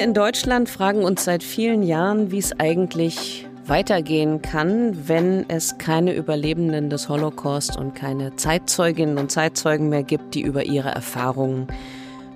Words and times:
Wir 0.00 0.06
in 0.06 0.14
Deutschland 0.14 0.70
fragen 0.70 1.04
uns 1.04 1.24
seit 1.24 1.42
vielen 1.42 1.82
Jahren, 1.82 2.30
wie 2.30 2.38
es 2.38 2.58
eigentlich 2.58 3.46
weitergehen 3.66 4.40
kann, 4.40 5.06
wenn 5.06 5.44
es 5.50 5.76
keine 5.76 6.14
Überlebenden 6.14 6.88
des 6.88 7.10
Holocaust 7.10 7.76
und 7.76 7.94
keine 7.94 8.34
Zeitzeuginnen 8.34 9.18
und 9.18 9.30
Zeitzeugen 9.30 9.90
mehr 9.90 10.02
gibt, 10.02 10.34
die 10.34 10.40
über 10.40 10.64
ihre 10.64 10.88
Erfahrungen 10.88 11.66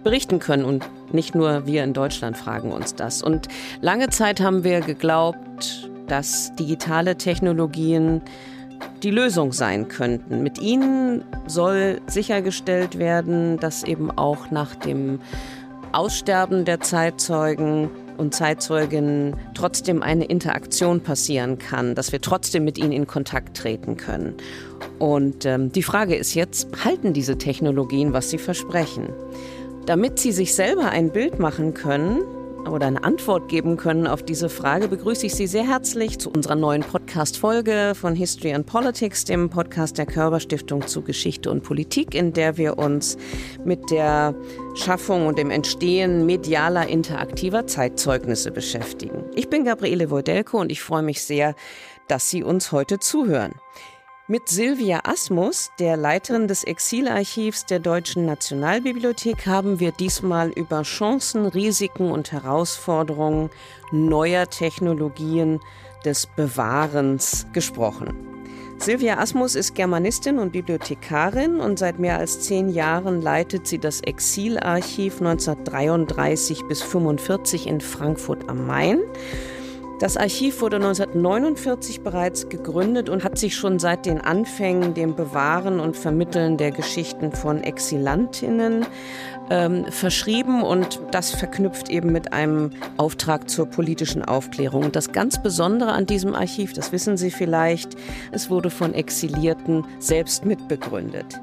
berichten 0.03 0.41
können. 0.41 0.67
Und 0.67 0.85
nicht 1.11 1.35
nur 1.35 1.67
wir 1.67 1.85
in 1.85 1.95
Deutschland 1.95 2.37
fragen 2.37 2.71
uns 2.71 2.96
das. 2.96 3.23
Und 3.23 3.49
lange 3.81 4.11
Zeit 4.11 4.43
haben 4.43 4.62
wir 4.62 4.83
geglaubt, 4.83 5.89
dass 6.07 6.55
digitale 6.57 7.17
Technologien 7.17 8.21
die 9.03 9.11
Lösung 9.11 9.55
sein 9.55 9.89
könnten. 9.89 10.43
Mit 10.43 10.61
ihnen 10.61 11.25
soll 11.46 12.03
sichergestellt 12.09 12.99
werden, 12.99 13.59
dass 13.59 13.85
eben 13.85 14.11
auch 14.11 14.51
nach 14.51 14.75
dem 14.75 15.21
Aussterben 15.94 16.64
der 16.64 16.80
Zeitzeugen 16.80 17.89
und 18.16 18.34
Zeitzeuginnen 18.34 19.36
trotzdem 19.54 20.03
eine 20.03 20.25
Interaktion 20.25 21.00
passieren 21.00 21.58
kann, 21.58 21.94
dass 21.94 22.12
wir 22.12 22.20
trotzdem 22.20 22.64
mit 22.64 22.79
ihnen 22.79 22.93
in 22.93 23.07
Kontakt 23.07 23.57
treten 23.57 23.96
können. 23.96 24.34
Und 24.98 25.44
ähm, 25.44 25.72
die 25.72 25.82
Frage 25.82 26.14
ist 26.14 26.34
jetzt, 26.34 26.68
halten 26.84 27.12
diese 27.12 27.39
Technologien, 27.39 28.12
was 28.12 28.30
sie 28.30 28.39
versprechen? 28.39 29.08
Damit 29.86 30.18
Sie 30.18 30.32
sich 30.32 30.54
selber 30.54 30.90
ein 30.90 31.12
Bild 31.12 31.39
machen 31.39 31.75
können, 31.75 32.22
oder 32.69 32.86
eine 32.86 33.05
Antwort 33.05 33.48
geben 33.48 33.77
können 33.77 34.06
auf 34.06 34.23
diese 34.23 34.48
Frage, 34.48 34.89
begrüße 34.89 35.27
ich 35.27 35.34
Sie 35.34 35.47
sehr 35.47 35.67
herzlich 35.67 36.19
zu 36.19 36.31
unserer 36.31 36.55
neuen 36.55 36.83
Podcast-Folge 36.83 37.95
von 37.95 38.14
History 38.14 38.55
and 38.55 38.67
Politics, 38.67 39.25
dem 39.25 39.50
Podcast 39.50 39.98
der 39.98 40.06
Körperstiftung 40.06 40.87
zu 40.87 41.03
Geschichte 41.03 41.50
und 41.50 41.62
Politik, 41.62 42.15
in 42.15 42.33
der 42.33 42.57
wir 42.57 42.79
uns 42.79 43.17
mit 43.65 43.91
der 43.91 44.35
Schaffung 44.75 45.27
und 45.27 45.39
dem 45.39 45.51
Entstehen 45.51 46.27
medialer 46.27 46.89
interaktiver 46.89 47.67
Zeitzeugnisse 47.67 48.51
beschäftigen. 48.51 49.25
Ich 49.35 49.48
bin 49.48 49.65
Gabriele 49.65 50.11
Wojdelko 50.11 50.61
und 50.61 50.73
ich 50.73 50.83
freue 50.83 51.03
mich 51.03 51.23
sehr, 51.23 51.55
dass 52.09 52.31
Sie 52.31 52.42
uns 52.42 52.73
heute 52.73 52.98
zuhören. 52.98 53.53
Mit 54.27 54.48
Silvia 54.48 55.00
Asmus, 55.05 55.70
der 55.78 55.98
Leiterin 55.98 56.48
des 56.48 56.64
Exilarchivs 56.64 57.67
der 57.67 57.78
Deutschen 57.78 58.25
Nationalbibliothek, 58.25 59.47
haben 59.47 59.80
wir 59.80 59.92
diesmal 59.92 60.48
über 60.48 60.80
Chancen, 60.80 61.44
Risiken 61.44 62.11
und 62.11 62.33
Herausforderungen 62.33 63.50
neuer 63.92 64.48
Technologien 64.48 65.61
des 66.06 66.27
Bewahrens 66.27 67.45
gesprochen. 67.52 68.17
Silvia 68.78 69.19
Asmus 69.19 69.56
ist 69.56 69.75
Germanistin 69.75 70.39
und 70.39 70.52
Bibliothekarin 70.52 71.61
und 71.61 71.78
seit 71.78 71.98
mehr 71.98 72.17
als 72.17 72.41
zehn 72.41 72.70
Jahren 72.70 73.20
leitet 73.20 73.67
sie 73.67 73.78
das 73.78 74.00
Exilarchiv 74.00 75.20
1933 75.20 76.64
bis 76.67 76.80
1945 76.80 77.67
in 77.67 77.83
Frankfurt 77.83 78.48
am 78.48 78.67
Main. 78.67 79.00
Das 80.05 80.19
Archiv 80.19 80.61
wurde 80.61 80.77
1949 80.77 82.03
bereits 82.03 82.51
gegründet 82.51 83.09
und 83.09 83.25
hat 83.25 83.39
sich 83.39 83.57
schon 83.57 83.79
seit 83.79 84.05
den 84.05 84.21
Anfängen 84.21 84.93
dem 84.93 85.17
Bewahren 85.17 85.81
und 85.81 85.97
Vermitteln 85.97 86.59
der 86.59 86.73
Geschichten 86.73 87.33
von 87.33 87.63
Exilantinnen 87.63 88.85
ähm, 89.49 89.87
verschrieben 89.87 90.63
und 90.63 91.01
das 91.11 91.31
verknüpft 91.31 91.89
eben 91.89 92.13
mit 92.13 92.35
einem 92.35 92.73
Auftrag 92.99 93.49
zur 93.49 93.65
politischen 93.65 94.23
Aufklärung. 94.23 94.85
Und 94.85 94.95
das 94.95 95.13
ganz 95.13 95.43
Besondere 95.43 95.93
an 95.93 96.05
diesem 96.05 96.35
Archiv, 96.35 96.75
das 96.75 96.93
wissen 96.93 97.17
Sie 97.17 97.31
vielleicht, 97.31 97.97
es 98.31 98.51
wurde 98.51 98.69
von 98.69 98.93
Exilierten 98.93 99.87
selbst 100.01 100.45
mitbegründet. 100.45 101.41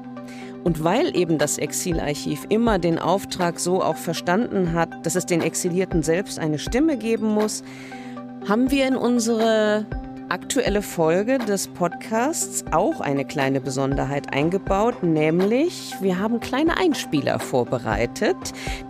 Und 0.62 0.84
weil 0.84 1.16
eben 1.16 1.36
das 1.36 1.58
Exilarchiv 1.58 2.46
immer 2.48 2.78
den 2.78 3.00
Auftrag 3.00 3.58
so 3.58 3.82
auch 3.82 3.96
verstanden 3.96 4.72
hat, 4.72 5.04
dass 5.04 5.16
es 5.16 5.26
den 5.26 5.40
Exilierten 5.40 6.04
selbst 6.04 6.38
eine 6.38 6.60
Stimme 6.60 6.96
geben 6.96 7.26
muss, 7.26 7.64
haben 8.48 8.70
wir 8.70 8.88
in 8.88 8.96
unsere 8.96 9.86
aktuelle 10.28 10.82
Folge 10.82 11.38
des 11.38 11.68
Podcasts 11.68 12.64
auch 12.72 13.00
eine 13.00 13.24
kleine 13.24 13.60
Besonderheit 13.60 14.32
eingebaut, 14.32 15.02
nämlich 15.02 15.94
wir 16.00 16.18
haben 16.18 16.40
kleine 16.40 16.76
Einspieler 16.76 17.38
vorbereitet, 17.38 18.36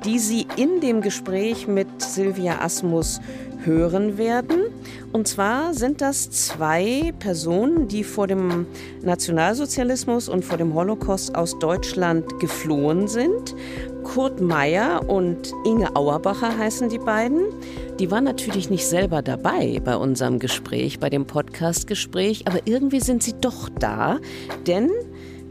die 0.04 0.18
Sie 0.18 0.46
in 0.56 0.80
dem 0.80 1.00
Gespräch 1.00 1.66
mit 1.66 2.00
Silvia 2.00 2.60
Asmus 2.60 3.20
hören 3.64 4.18
werden. 4.18 4.60
Und 5.12 5.28
zwar 5.28 5.74
sind 5.74 6.00
das 6.00 6.30
zwei 6.30 7.12
Personen, 7.18 7.88
die 7.88 8.04
vor 8.04 8.26
dem 8.26 8.66
Nationalsozialismus 9.02 10.28
und 10.28 10.44
vor 10.44 10.58
dem 10.58 10.74
Holocaust 10.74 11.34
aus 11.34 11.58
Deutschland 11.58 12.38
geflohen 12.40 13.08
sind. 13.08 13.54
Kurt 14.04 14.40
Meyer 14.40 15.08
und 15.08 15.52
Inge 15.64 15.94
Auerbacher 15.94 16.56
heißen 16.56 16.88
die 16.88 16.98
beiden. 16.98 17.44
Die 17.98 18.10
waren 18.10 18.24
natürlich 18.24 18.70
nicht 18.70 18.86
selber 18.86 19.22
dabei 19.22 19.80
bei 19.84 19.96
unserem 19.96 20.38
Gespräch, 20.38 20.98
bei 20.98 21.08
dem 21.08 21.26
Podcast-Gespräch, 21.26 22.44
aber 22.46 22.60
irgendwie 22.64 23.00
sind 23.00 23.22
sie 23.22 23.34
doch 23.40 23.68
da, 23.68 24.18
denn 24.66 24.90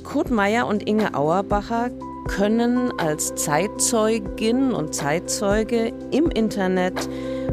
Kurt 0.04 0.32
Meyer 0.32 0.68
und 0.68 0.88
Inge 0.88 1.14
Auerbacher 1.14 1.92
können 2.28 2.92
als 3.00 3.36
Zeitzeugin 3.36 4.74
und 4.74 4.94
Zeitzeuge 4.94 5.94
im 6.12 6.30
Internet 6.30 7.10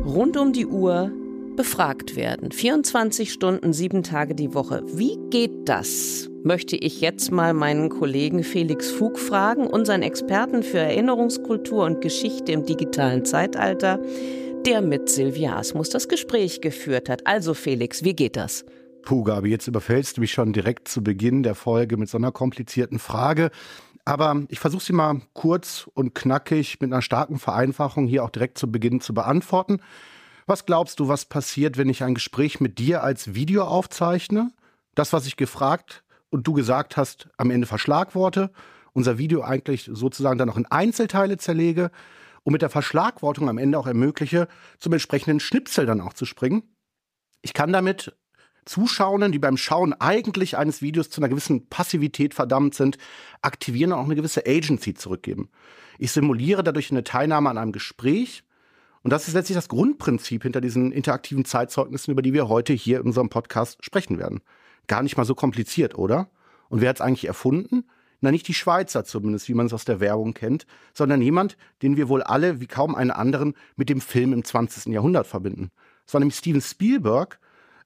rund 0.09 0.37
um 0.39 0.53
die 0.53 0.67
Uhr 0.67 1.13
befragt 1.55 2.17
werden. 2.17 2.51
24 2.51 3.33
Stunden, 3.33 3.73
sieben 3.73 4.03
Tage 4.03 4.35
die 4.35 4.55
Woche. 4.55 4.83
Wie 4.87 5.19
geht 5.31 5.69
das? 5.69 6.31
Möchte 6.45 6.77
ich 6.77 7.01
jetzt 7.01 7.31
mal 7.31 7.53
meinen 7.53 7.91
Kollegen 7.91 8.43
Felix 8.43 8.91
Fug 8.91 9.19
fragen, 9.19 9.67
unseren 9.67 10.03
Experten 10.03 10.63
für 10.63 10.79
Erinnerungskultur 10.79 11.85
und 11.85 12.01
Geschichte 12.01 12.53
im 12.53 12.65
digitalen 12.65 13.25
Zeitalter, 13.25 14.01
der 14.65 14.81
mit 14.81 15.09
Silvia 15.11 15.57
Asmus 15.57 15.91
das 15.91 16.09
Gespräch 16.09 16.61
geführt 16.61 17.09
hat. 17.09 17.27
Also 17.27 17.53
Felix, 17.53 18.03
wie 18.05 18.15
geht 18.15 18.37
das? 18.37 18.65
Puh, 19.03 19.25
Gabi, 19.25 19.51
jetzt 19.51 19.67
überfällst 19.67 20.17
du 20.17 20.21
mich 20.21 20.33
schon 20.33 20.53
direkt 20.53 20.87
zu 20.89 21.03
Beginn 21.03 21.43
der 21.43 21.55
Folge 21.55 21.97
mit 21.97 22.09
so 22.09 22.19
einer 22.19 22.31
komplizierten 22.31 22.99
Frage. 22.99 23.51
Aber 24.09 24.45
ich 24.49 24.59
versuche 24.59 24.83
sie 24.83 24.95
mal 24.95 25.21
kurz 25.35 25.87
und 25.93 26.15
knackig 26.15 26.81
mit 26.81 26.91
einer 26.91 27.03
starken 27.03 27.39
Vereinfachung 27.39 28.07
hier 28.07 28.25
auch 28.25 28.31
direkt 28.31 28.57
zu 28.57 28.73
Beginn 28.73 29.03
zu 29.03 29.13
beantworten. 29.13 29.83
Was 30.47 30.65
glaubst 30.65 30.99
du, 30.99 31.09
was 31.09 31.27
passiert, 31.27 31.77
wenn 31.77 31.91
ich 31.91 32.03
ein 32.03 32.15
Gespräch 32.15 32.59
mit 32.59 32.79
dir 32.79 33.03
als 33.03 33.35
Video 33.35 33.65
aufzeichne? 33.65 34.51
Das, 34.95 35.13
was 35.13 35.27
ich 35.27 35.37
gefragt 35.37 36.05
und 36.31 36.47
du 36.47 36.55
gesagt 36.55 36.97
hast, 36.97 37.29
am 37.37 37.51
Ende 37.51 37.67
verschlagworte, 37.67 38.51
unser 38.95 39.19
Video 39.19 39.43
eigentlich 39.43 39.91
sozusagen 39.93 40.39
dann 40.39 40.49
auch 40.49 40.57
in 40.57 40.65
Einzelteile 40.65 41.37
zerlege 41.37 41.91
und 42.45 42.55
mit 42.55 42.63
der 42.63 42.71
Verschlagwortung 42.71 43.51
am 43.51 43.59
Ende 43.59 43.79
auch 43.79 43.87
ermögliche, 43.87 44.49
zum 44.79 44.95
entsprechenden 44.95 45.39
Schnipsel 45.39 45.85
dann 45.85 46.01
auch 46.01 46.15
zu 46.15 46.25
springen. 46.25 46.63
Ich 47.43 47.53
kann 47.53 47.75
damit 47.75 48.17
Zuschauenden, 48.69 49.33
die 49.33 49.39
beim 49.39 49.57
Schauen 49.57 49.95
eigentlich 49.95 50.57
eines 50.59 50.83
Videos 50.83 51.09
zu 51.09 51.21
einer 51.21 51.29
gewissen 51.29 51.69
Passivität 51.69 52.35
verdammt 52.35 52.75
sind, 52.75 52.99
aktivieren 53.41 53.93
und 53.93 53.99
auch 53.99 54.05
eine 54.05 54.15
gewisse 54.15 54.47
Agency 54.47 54.95
zurückgeben. 54.95 55.49
Ich 55.99 56.13
simuliere 56.13 56.63
dadurch 56.63 56.91
eine 56.91 57.03
Teilnahme 57.03 57.51
an 57.51 57.59
einem 57.59 57.73
Gespräch, 57.73 58.45
und 59.03 59.13
das 59.13 59.29
ist 59.29 59.35
letztlich 59.35 59.57
das 59.57 59.69
Grundprinzip 59.69 60.43
hinter 60.43 60.61
diesen 60.61 60.93
interaktiven 60.93 61.45
Zeitzeugnissen, 61.45 62.11
über 62.13 62.21
die 62.21 62.33
wir 62.35 62.49
heute 62.49 62.73
hier 62.73 62.99
in 62.99 63.07
unserem 63.07 63.31
Podcast 63.31 63.83
sprechen 63.83 64.19
werden. 64.19 64.41
Gar 64.87 65.03
nicht 65.03 65.17
mal 65.17 65.25
so 65.25 65.35
kompliziert, 65.35 65.97
oder? 65.97 66.29
Und 66.69 66.81
wer 66.81 66.91
hat 66.91 66.97
es 66.97 67.01
eigentlich 67.01 67.27
erfunden? 67.27 67.85
Na, 68.21 68.33
nicht 68.33 68.49
die 68.49 68.55
Schweizer 68.55 69.05
zumindest, 69.05 69.49
wie 69.49 69.55
man 69.55 69.67
es 69.67 69.73
aus 69.73 69.85
der 69.85 70.01
Werbung 70.01 70.35
kennt, 70.35 70.67
sondern 70.93 71.23
jemand, 71.23 71.57
den 71.81 71.97
wir 71.97 72.09
wohl 72.09 72.23
alle, 72.23 72.61
wie 72.61 72.67
kaum 72.67 72.97
einen 72.97 73.13
anderen, 73.13 73.55
mit 73.77 73.89
dem 73.89 74.01
Film 74.01 74.33
im 74.33 74.45
20. 74.45 74.93
Jahrhundert 74.93 75.27
verbinden. 75.27 75.71
Es 76.05 76.13
war 76.13 76.19
nämlich 76.19 76.37
Steven 76.37 76.61
Spielberg, 76.61 77.39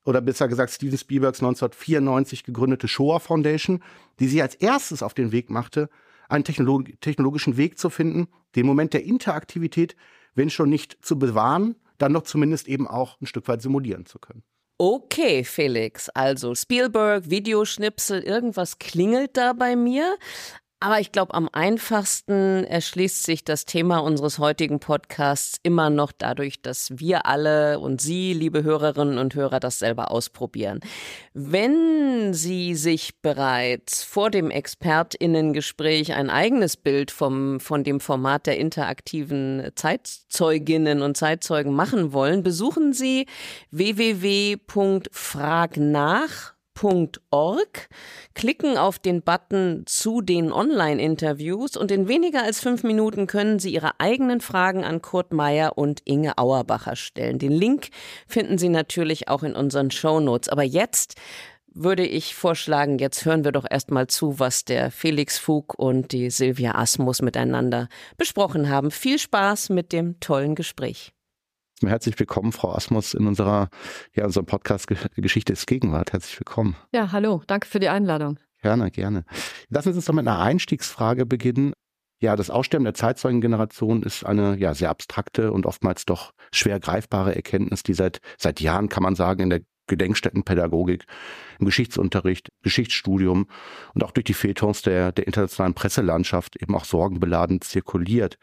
oder 0.04 0.20
besser 0.20 0.48
gesagt 0.48 0.72
Steven 0.72 0.98
Spielbergs 0.98 1.40
1994 1.40 2.44
gegründete 2.44 2.88
Shoah 2.88 3.21
Foundation, 3.21 3.82
die 4.18 4.28
sich 4.28 4.42
als 4.42 4.54
erstes 4.54 5.03
auf 5.03 5.15
den 5.15 5.32
Weg 5.32 5.50
machte, 5.50 5.88
einen 6.28 6.44
technologischen 6.44 7.56
Weg 7.56 7.78
zu 7.78 7.91
finden, 7.91 8.28
den 8.56 8.66
Moment 8.66 8.94
der 8.94 9.04
Interaktivität 9.04 9.97
wenn 10.34 10.50
schon 10.50 10.71
nicht 10.71 10.98
zu 11.03 11.18
bewahren, 11.18 11.77
dann 11.98 12.15
doch 12.15 12.22
zumindest 12.22 12.68
eben 12.68 12.88
auch 12.88 13.21
ein 13.21 13.27
Stück 13.27 13.48
weit 13.48 13.62
simulieren 13.62 14.06
zu 14.06 14.18
können. 14.18 14.42
Okay, 14.78 15.44
Felix, 15.44 16.09
also 16.09 16.54
Spielberg, 16.56 17.30
Videoschnipsel, 17.30 18.21
irgendwas 18.22 18.78
klingelt 18.78 19.36
da 19.36 19.53
bei 19.53 19.77
mir. 19.77 20.16
Aber 20.82 20.98
ich 20.98 21.12
glaube, 21.12 21.32
am 21.34 21.48
einfachsten 21.52 22.64
erschließt 22.64 23.22
sich 23.22 23.44
das 23.44 23.66
Thema 23.66 23.98
unseres 23.98 24.40
heutigen 24.40 24.80
Podcasts 24.80 25.60
immer 25.62 25.90
noch 25.90 26.10
dadurch, 26.10 26.60
dass 26.60 26.98
wir 26.98 27.24
alle 27.24 27.78
und 27.78 28.00
Sie, 28.00 28.32
liebe 28.32 28.64
Hörerinnen 28.64 29.16
und 29.18 29.36
Hörer, 29.36 29.60
das 29.60 29.78
selber 29.78 30.10
ausprobieren. 30.10 30.80
Wenn 31.34 32.34
Sie 32.34 32.74
sich 32.74 33.20
bereits 33.22 34.02
vor 34.02 34.28
dem 34.28 34.50
Expertinnengespräch 34.50 36.14
ein 36.14 36.30
eigenes 36.30 36.76
Bild 36.76 37.12
vom, 37.12 37.60
von 37.60 37.84
dem 37.84 38.00
Format 38.00 38.48
der 38.48 38.58
interaktiven 38.58 39.70
Zeitzeuginnen 39.76 41.02
und 41.02 41.16
Zeitzeugen 41.16 41.72
machen 41.74 42.12
wollen, 42.12 42.42
besuchen 42.42 42.92
Sie 42.92 43.26
www.fragnach 43.70 44.64
Org, 47.30 47.89
klicken 48.34 48.77
auf 48.77 48.98
den 48.98 49.22
Button 49.22 49.84
zu 49.86 50.21
den 50.21 50.53
Online-Interviews 50.53 51.77
und 51.77 51.92
in 51.92 52.09
weniger 52.09 52.42
als 52.42 52.59
fünf 52.59 52.83
Minuten 52.83 53.28
können 53.28 53.60
Sie 53.60 53.72
Ihre 53.72 54.01
eigenen 54.01 54.41
Fragen 54.41 54.84
an 54.84 55.01
Kurt 55.01 55.33
Meyer 55.33 55.78
und 55.78 56.01
Inge 56.04 56.39
Auerbacher 56.39 56.97
stellen. 56.97 57.39
Den 57.39 57.53
Link 57.53 57.91
finden 58.27 58.59
Sie 58.59 58.69
natürlich 58.69 59.28
auch 59.28 59.45
in 59.45 59.54
unseren 59.54 59.92
Show 59.92 60.19
Notes. 60.19 60.48
Aber 60.48 60.65
jetzt 60.65 61.15
würde 61.74 62.04
ich 62.04 62.34
vorschlagen, 62.34 62.98
jetzt 62.98 63.25
hören 63.25 63.45
wir 63.45 63.53
doch 63.53 63.66
erstmal 63.68 64.07
zu, 64.09 64.39
was 64.39 64.65
der 64.65 64.91
Felix 64.91 65.39
Fug 65.39 65.75
und 65.78 66.13
die 66.13 66.30
Silvia 66.30 66.75
Asmus 66.75 67.22
miteinander 67.22 67.89
besprochen 68.16 68.68
haben. 68.68 68.91
Viel 68.91 69.18
Spaß 69.18 69.71
mit 69.71 69.92
dem 69.92 70.18
tollen 70.21 70.54
Gespräch. 70.54 71.13
Herzlich 71.88 72.18
willkommen, 72.18 72.52
Frau 72.52 72.72
Asmus, 72.72 73.14
in 73.14 73.26
unserer, 73.26 73.68
ja, 74.14 74.24
unserem 74.24 74.46
Podcast 74.46 74.86
Geschichte 75.16 75.52
ist 75.52 75.66
Gegenwart. 75.66 76.12
Herzlich 76.12 76.38
willkommen. 76.38 76.76
Ja, 76.92 77.12
hallo. 77.12 77.42
Danke 77.46 77.66
für 77.66 77.80
die 77.80 77.88
Einladung. 77.88 78.38
Gerne, 78.62 78.90
gerne. 78.90 79.24
Lassen 79.68 79.92
Sie 79.92 79.96
uns 79.96 80.04
doch 80.04 80.14
mit 80.14 80.26
einer 80.26 80.40
Einstiegsfrage 80.40 81.26
beginnen. 81.26 81.72
Ja, 82.20 82.36
das 82.36 82.50
Aussterben 82.50 82.84
der 82.84 82.94
Zeitzeugengeneration 82.94 84.04
ist 84.04 84.24
eine 84.24 84.56
ja 84.56 84.74
sehr 84.74 84.90
abstrakte 84.90 85.52
und 85.52 85.66
oftmals 85.66 86.04
doch 86.04 86.32
schwer 86.52 86.78
greifbare 86.78 87.34
Erkenntnis, 87.34 87.82
die 87.82 87.94
seit 87.94 88.20
seit 88.38 88.60
Jahren 88.60 88.88
kann 88.88 89.02
man 89.02 89.16
sagen 89.16 89.42
in 89.42 89.50
der 89.50 89.62
Gedenkstättenpädagogik, 89.88 91.04
im 91.58 91.66
Geschichtsunterricht, 91.66 92.50
Geschichtsstudium 92.62 93.46
und 93.94 94.04
auch 94.04 94.12
durch 94.12 94.24
die 94.24 94.34
Feuilletons 94.34 94.82
der, 94.82 95.10
der 95.10 95.26
internationalen 95.26 95.74
Presselandschaft 95.74 96.56
eben 96.62 96.74
auch 96.76 96.84
sorgenbeladen 96.84 97.60
zirkuliert. 97.60 98.36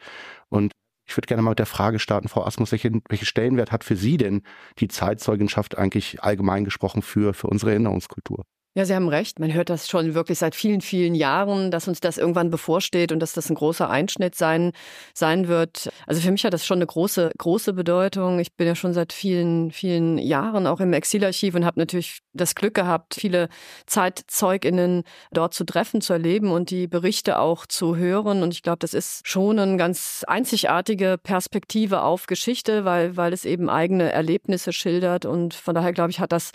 Und 0.48 0.72
ich 1.10 1.16
würde 1.16 1.26
gerne 1.26 1.42
mal 1.42 1.50
mit 1.50 1.58
der 1.58 1.66
Frage 1.66 1.98
starten, 1.98 2.28
Frau 2.28 2.44
Asmus, 2.44 2.70
welche, 2.70 2.92
welche 3.08 3.26
Stellenwert 3.26 3.72
hat 3.72 3.82
für 3.82 3.96
Sie 3.96 4.16
denn 4.16 4.42
die 4.78 4.86
Zeitzeugenschaft 4.86 5.76
eigentlich 5.76 6.22
allgemein 6.22 6.64
gesprochen 6.64 7.02
für, 7.02 7.34
für 7.34 7.48
unsere 7.48 7.72
Erinnerungskultur? 7.72 8.44
Ja, 8.76 8.84
Sie 8.84 8.94
haben 8.94 9.08
recht. 9.08 9.40
Man 9.40 9.52
hört 9.52 9.68
das 9.68 9.88
schon 9.88 10.14
wirklich 10.14 10.38
seit 10.38 10.54
vielen, 10.54 10.80
vielen 10.80 11.16
Jahren, 11.16 11.72
dass 11.72 11.88
uns 11.88 11.98
das 11.98 12.18
irgendwann 12.18 12.50
bevorsteht 12.50 13.10
und 13.10 13.18
dass 13.18 13.32
das 13.32 13.50
ein 13.50 13.56
großer 13.56 13.90
Einschnitt 13.90 14.36
sein, 14.36 14.70
sein 15.12 15.48
wird. 15.48 15.88
Also 16.06 16.20
für 16.20 16.30
mich 16.30 16.44
hat 16.44 16.54
das 16.54 16.64
schon 16.64 16.78
eine 16.78 16.86
große, 16.86 17.32
große 17.36 17.72
Bedeutung. 17.72 18.38
Ich 18.38 18.54
bin 18.54 18.68
ja 18.68 18.76
schon 18.76 18.94
seit 18.94 19.12
vielen, 19.12 19.72
vielen 19.72 20.18
Jahren 20.18 20.68
auch 20.68 20.78
im 20.78 20.92
Exilarchiv 20.92 21.56
und 21.56 21.64
habe 21.64 21.80
natürlich 21.80 22.20
das 22.32 22.54
Glück 22.54 22.74
gehabt, 22.74 23.16
viele 23.16 23.48
ZeitzeugInnen 23.86 25.02
dort 25.32 25.52
zu 25.52 25.64
treffen, 25.64 26.00
zu 26.00 26.12
erleben 26.12 26.52
und 26.52 26.70
die 26.70 26.86
Berichte 26.86 27.40
auch 27.40 27.66
zu 27.66 27.96
hören. 27.96 28.44
Und 28.44 28.54
ich 28.54 28.62
glaube, 28.62 28.78
das 28.78 28.94
ist 28.94 29.26
schon 29.26 29.58
eine 29.58 29.78
ganz 29.78 30.24
einzigartige 30.28 31.18
Perspektive 31.20 32.02
auf 32.02 32.28
Geschichte, 32.28 32.84
weil, 32.84 33.16
weil 33.16 33.32
es 33.32 33.44
eben 33.44 33.68
eigene 33.68 34.12
Erlebnisse 34.12 34.72
schildert. 34.72 35.24
Und 35.24 35.54
von 35.54 35.74
daher, 35.74 35.92
glaube 35.92 36.12
ich, 36.12 36.20
hat 36.20 36.30
das 36.30 36.52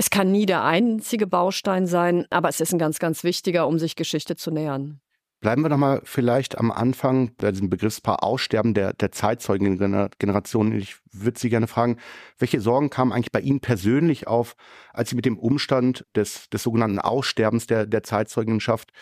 es 0.00 0.08
kann 0.08 0.32
nie 0.32 0.46
der 0.46 0.64
einzige 0.64 1.26
Baustein 1.26 1.86
sein, 1.86 2.24
aber 2.30 2.48
es 2.48 2.62
ist 2.62 2.72
ein 2.72 2.78
ganz, 2.78 2.98
ganz 2.98 3.22
wichtiger, 3.22 3.68
um 3.68 3.78
sich 3.78 3.96
Geschichte 3.96 4.34
zu 4.34 4.50
nähern. 4.50 5.02
Bleiben 5.42 5.60
wir 5.60 5.68
noch 5.68 5.76
mal 5.76 6.00
vielleicht 6.04 6.56
am 6.56 6.70
Anfang 6.70 7.32
bei 7.36 7.50
diesem 7.50 7.68
Begriffspaar 7.68 8.24
Aussterben 8.24 8.72
der, 8.72 8.94
der 8.94 9.12
Zeitzeugengeneration. 9.12 10.72
Ich 10.72 10.96
würde 11.12 11.38
Sie 11.38 11.50
gerne 11.50 11.66
fragen, 11.66 11.98
welche 12.38 12.62
Sorgen 12.62 12.88
kamen 12.88 13.12
eigentlich 13.12 13.30
bei 13.30 13.42
Ihnen 13.42 13.60
persönlich 13.60 14.26
auf, 14.26 14.56
als 14.94 15.10
Sie 15.10 15.16
mit 15.16 15.26
dem 15.26 15.38
Umstand 15.38 16.06
des, 16.14 16.48
des 16.48 16.62
sogenannten 16.62 16.98
Aussterbens 16.98 17.66
der, 17.66 17.84
der 17.84 18.02
Zeitzeugenschaft, 18.02 18.92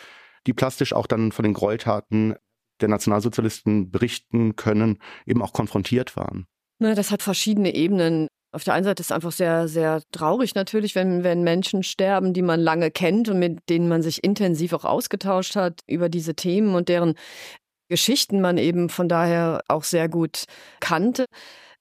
die 0.49 0.53
plastisch 0.53 0.95
auch 0.95 1.07
dann 1.07 1.31
von 1.31 1.45
den 1.45 1.55
Gräueltaten 1.55 2.35
der 2.81 2.89
Nationalsozialisten 2.89 3.93
berichten 3.93 4.57
können, 4.57 4.99
eben 5.27 5.43
auch 5.43 5.53
konfrontiert 5.53 6.17
waren? 6.17 6.47
Das 6.81 7.13
hat 7.13 7.23
verschiedene 7.23 7.73
Ebenen. 7.73 8.27
Auf 8.51 8.65
der 8.65 8.75
einen 8.75 8.85
Seite 8.85 9.01
ist 9.01 9.09
es 9.09 9.13
einfach 9.13 9.33
sehr, 9.33 9.69
sehr 9.69 10.03
traurig 10.11 10.55
natürlich, 10.55 10.95
wenn, 10.95 11.23
wenn 11.23 11.43
Menschen 11.43 11.83
sterben, 11.83 12.33
die 12.33 12.43
man 12.43 12.61
lange 12.61 12.91
kennt 12.91 13.29
und 13.29 13.39
mit 13.39 13.69
denen 13.69 13.89
man 13.89 14.03
sich 14.03 14.25
intensiv 14.25 14.73
auch 14.73 14.85
ausgetauscht 14.85 15.55
hat 15.55 15.81
über 15.87 16.09
diese 16.09 16.35
Themen 16.35 16.75
und 16.75 16.89
deren 16.89 17.15
Geschichten 17.89 18.41
man 18.41 18.57
eben 18.59 18.89
von 18.89 19.09
daher 19.09 19.63
auch 19.69 19.85
sehr 19.85 20.09
gut 20.09 20.45
kannte 20.81 21.27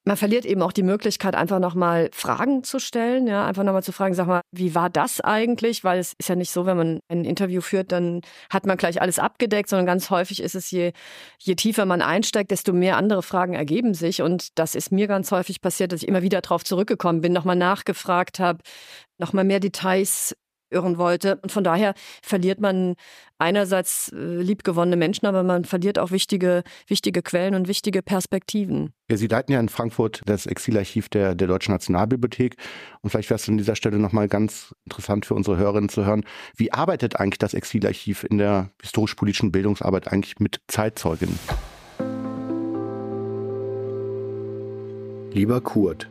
man 0.07 0.15
verliert 0.15 0.45
eben 0.45 0.61
auch 0.61 0.71
die 0.71 0.83
Möglichkeit, 0.83 1.35
einfach 1.35 1.59
nochmal 1.59 2.09
Fragen 2.13 2.63
zu 2.63 2.79
stellen, 2.79 3.27
ja, 3.27 3.45
einfach 3.45 3.63
nochmal 3.63 3.83
zu 3.83 3.91
fragen, 3.91 4.13
sag 4.13 4.27
mal, 4.27 4.41
wie 4.51 4.73
war 4.73 4.89
das 4.89 5.19
eigentlich? 5.19 5.83
Weil 5.83 5.99
es 5.99 6.13
ist 6.17 6.29
ja 6.29 6.35
nicht 6.35 6.49
so, 6.49 6.65
wenn 6.65 6.77
man 6.77 6.99
ein 7.09 7.25
Interview 7.25 7.59
führt, 7.59 7.91
dann 7.91 8.21
hat 8.49 8.65
man 8.65 8.77
gleich 8.77 9.01
alles 9.01 9.19
abgedeckt, 9.19 9.67
sondern 9.69 9.85
ganz 9.85 10.09
häufig 10.09 10.41
ist 10.41 10.55
es, 10.55 10.71
je, 10.71 10.93
je 11.39 11.55
tiefer 11.55 11.85
man 11.85 12.01
einsteigt, 12.01 12.51
desto 12.51 12.71
mehr 12.71 12.95
andere 12.95 13.21
Fragen 13.21 13.53
ergeben 13.53 13.93
sich. 13.93 14.21
Und 14.21 14.57
das 14.57 14.75
ist 14.75 14.93
mir 14.93 15.07
ganz 15.07 15.29
häufig 15.31 15.61
passiert, 15.61 15.91
dass 15.91 16.03
ich 16.03 16.07
immer 16.07 16.21
wieder 16.21 16.39
darauf 16.39 16.63
zurückgekommen 16.63 17.19
bin, 17.19 17.33
nochmal 17.33 17.57
nachgefragt 17.57 18.39
habe, 18.39 18.59
nochmal 19.17 19.43
mehr 19.43 19.59
Details 19.59 20.35
irren 20.69 20.97
wollte. 20.97 21.37
Und 21.37 21.51
von 21.51 21.63
daher 21.63 21.93
verliert 22.21 22.59
man 22.59 22.95
einerseits 23.37 24.11
äh, 24.11 24.17
liebgewonnene 24.17 24.97
Menschen, 24.97 25.25
aber 25.27 25.43
man 25.43 25.65
verliert 25.65 25.99
auch 25.99 26.11
wichtige, 26.11 26.63
wichtige 26.87 27.21
Quellen 27.21 27.55
und 27.55 27.67
wichtige 27.67 28.01
Perspektiven. 28.01 28.93
Ja, 29.09 29.17
Sie 29.17 29.27
leiten 29.27 29.53
ja 29.53 29.59
in 29.59 29.69
Frankfurt 29.69 30.21
das 30.25 30.45
Exilarchiv 30.45 31.09
der, 31.09 31.35
der 31.35 31.47
Deutschen 31.47 31.71
Nationalbibliothek. 31.71 32.55
Und 33.01 33.09
vielleicht 33.09 33.29
wäre 33.29 33.39
es 33.39 33.47
an 33.47 33.57
dieser 33.57 33.75
Stelle 33.75 33.99
nochmal 33.99 34.27
ganz 34.27 34.73
interessant 34.85 35.25
für 35.25 35.35
unsere 35.35 35.57
Hörerinnen 35.57 35.89
zu 35.89 36.05
hören. 36.05 36.25
Wie 36.55 36.73
arbeitet 36.73 37.19
eigentlich 37.19 37.39
das 37.39 37.53
Exilarchiv 37.53 38.25
in 38.29 38.37
der 38.37 38.71
historisch-politischen 38.81 39.51
Bildungsarbeit 39.51 40.07
eigentlich 40.07 40.39
mit 40.39 40.61
Zeitzeugen? 40.67 41.37
Lieber 45.31 45.61
Kurt, 45.61 46.09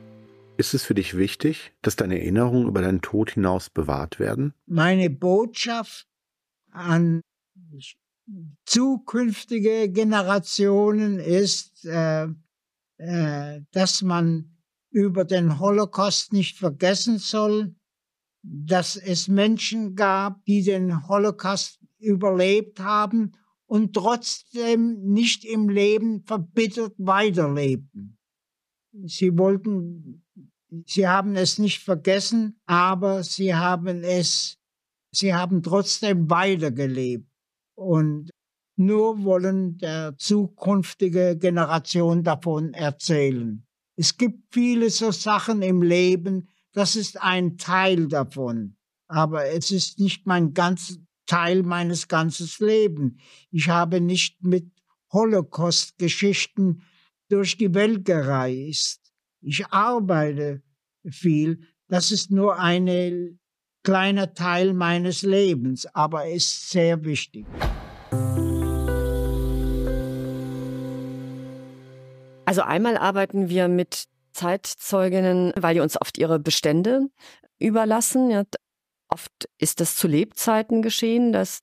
ist 0.58 0.74
es 0.74 0.82
für 0.82 0.94
dich 0.94 1.16
wichtig, 1.16 1.72
dass 1.82 1.96
deine 1.96 2.18
Erinnerungen 2.20 2.68
über 2.68 2.82
deinen 2.82 3.02
Tod 3.02 3.30
hinaus 3.30 3.70
bewahrt 3.70 4.18
werden? 4.18 4.54
Meine 4.66 5.10
Botschaft 5.10 6.06
an 6.70 7.20
zukünftige 8.64 9.88
Generationen 9.90 11.18
ist, 11.18 11.84
äh, 11.84 12.28
äh, 12.98 13.60
dass 13.70 14.02
man 14.02 14.56
über 14.90 15.24
den 15.24 15.60
Holocaust 15.60 16.32
nicht 16.32 16.58
vergessen 16.58 17.18
soll, 17.18 17.74
dass 18.42 18.96
es 18.96 19.28
Menschen 19.28 19.94
gab, 19.94 20.44
die 20.44 20.62
den 20.62 21.06
Holocaust 21.08 21.80
überlebt 21.98 22.80
haben 22.80 23.32
und 23.66 23.94
trotzdem 23.94 25.02
nicht 25.02 25.44
im 25.44 25.68
Leben 25.68 26.22
verbittert 26.24 26.94
weiterlebten. 26.98 28.18
Sie 29.04 29.36
wollten 29.36 30.25
Sie 30.84 31.06
haben 31.06 31.36
es 31.36 31.58
nicht 31.58 31.82
vergessen, 31.82 32.60
aber 32.66 33.22
sie 33.22 33.54
haben 33.54 34.02
es, 34.02 34.58
sie 35.12 35.34
haben 35.34 35.62
trotzdem 35.62 36.28
weitergelebt 36.28 37.30
und 37.76 38.30
nur 38.76 39.22
wollen 39.24 39.78
der 39.78 40.16
zukünftige 40.18 41.36
Generation 41.38 42.22
davon 42.22 42.74
erzählen. 42.74 43.64
Es 43.96 44.16
gibt 44.16 44.52
viele 44.52 44.90
so 44.90 45.10
Sachen 45.12 45.62
im 45.62 45.82
Leben, 45.82 46.48
das 46.72 46.96
ist 46.96 47.20
ein 47.22 47.56
Teil 47.56 48.08
davon, 48.08 48.76
aber 49.08 49.46
es 49.46 49.70
ist 49.70 49.98
nicht 49.98 50.26
mein 50.26 50.52
ganz 50.52 50.98
Teil 51.26 51.62
meines 51.62 52.08
ganzes 52.08 52.60
Lebens. 52.60 53.14
Ich 53.50 53.68
habe 53.68 54.00
nicht 54.00 54.42
mit 54.42 54.70
Holocaust-Geschichten 55.12 56.82
durch 57.28 57.56
die 57.56 57.74
Welt 57.74 58.04
gereist. 58.04 59.05
Ich 59.48 59.64
arbeite 59.68 60.60
viel. 61.08 61.60
Das 61.86 62.10
ist 62.10 62.32
nur 62.32 62.58
ein 62.58 63.38
kleiner 63.84 64.34
Teil 64.34 64.74
meines 64.74 65.22
Lebens, 65.22 65.86
aber 65.94 66.26
ist 66.26 66.70
sehr 66.70 67.04
wichtig. 67.04 67.46
Also 72.44 72.62
einmal 72.62 72.96
arbeiten 72.96 73.48
wir 73.48 73.68
mit 73.68 74.06
Zeitzeuginnen, 74.32 75.52
weil 75.54 75.74
die 75.74 75.80
uns 75.80 76.00
oft 76.00 76.18
ihre 76.18 76.40
Bestände 76.40 77.06
überlassen. 77.60 78.30
Ja, 78.30 78.42
oft 79.06 79.48
ist 79.58 79.78
das 79.78 79.94
zu 79.94 80.08
Lebzeiten 80.08 80.82
geschehen, 80.82 81.32
dass 81.32 81.60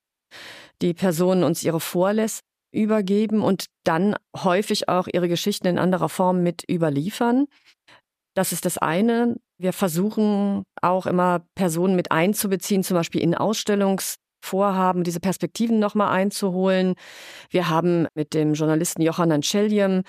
die 0.81 0.93
Personen 0.93 1.43
uns 1.43 1.63
ihre 1.63 1.81
Vorlässe 1.81 2.43
übergeben 2.73 3.41
und 3.41 3.65
dann 3.83 4.15
häufig 4.35 4.89
auch 4.89 5.07
ihre 5.11 5.29
Geschichten 5.29 5.67
in 5.67 5.77
anderer 5.77 6.09
Form 6.09 6.43
mit 6.43 6.63
überliefern. 6.69 7.45
Das 8.33 8.51
ist 8.51 8.65
das 8.65 8.77
eine. 8.77 9.35
Wir 9.57 9.73
versuchen 9.73 10.63
auch 10.81 11.05
immer 11.05 11.45
Personen 11.55 11.95
mit 11.95 12.11
einzubeziehen, 12.11 12.83
zum 12.83 12.95
Beispiel 12.95 13.21
in 13.21 13.35
Ausstellungsvorhaben, 13.35 15.03
diese 15.03 15.19
Perspektiven 15.19 15.79
nochmal 15.79 16.09
einzuholen. 16.09 16.95
Wir 17.49 17.69
haben 17.69 18.07
mit 18.15 18.33
dem 18.33 18.53
Journalisten 18.53 19.01
Johann 19.03 19.31
Ancellium 19.31 20.01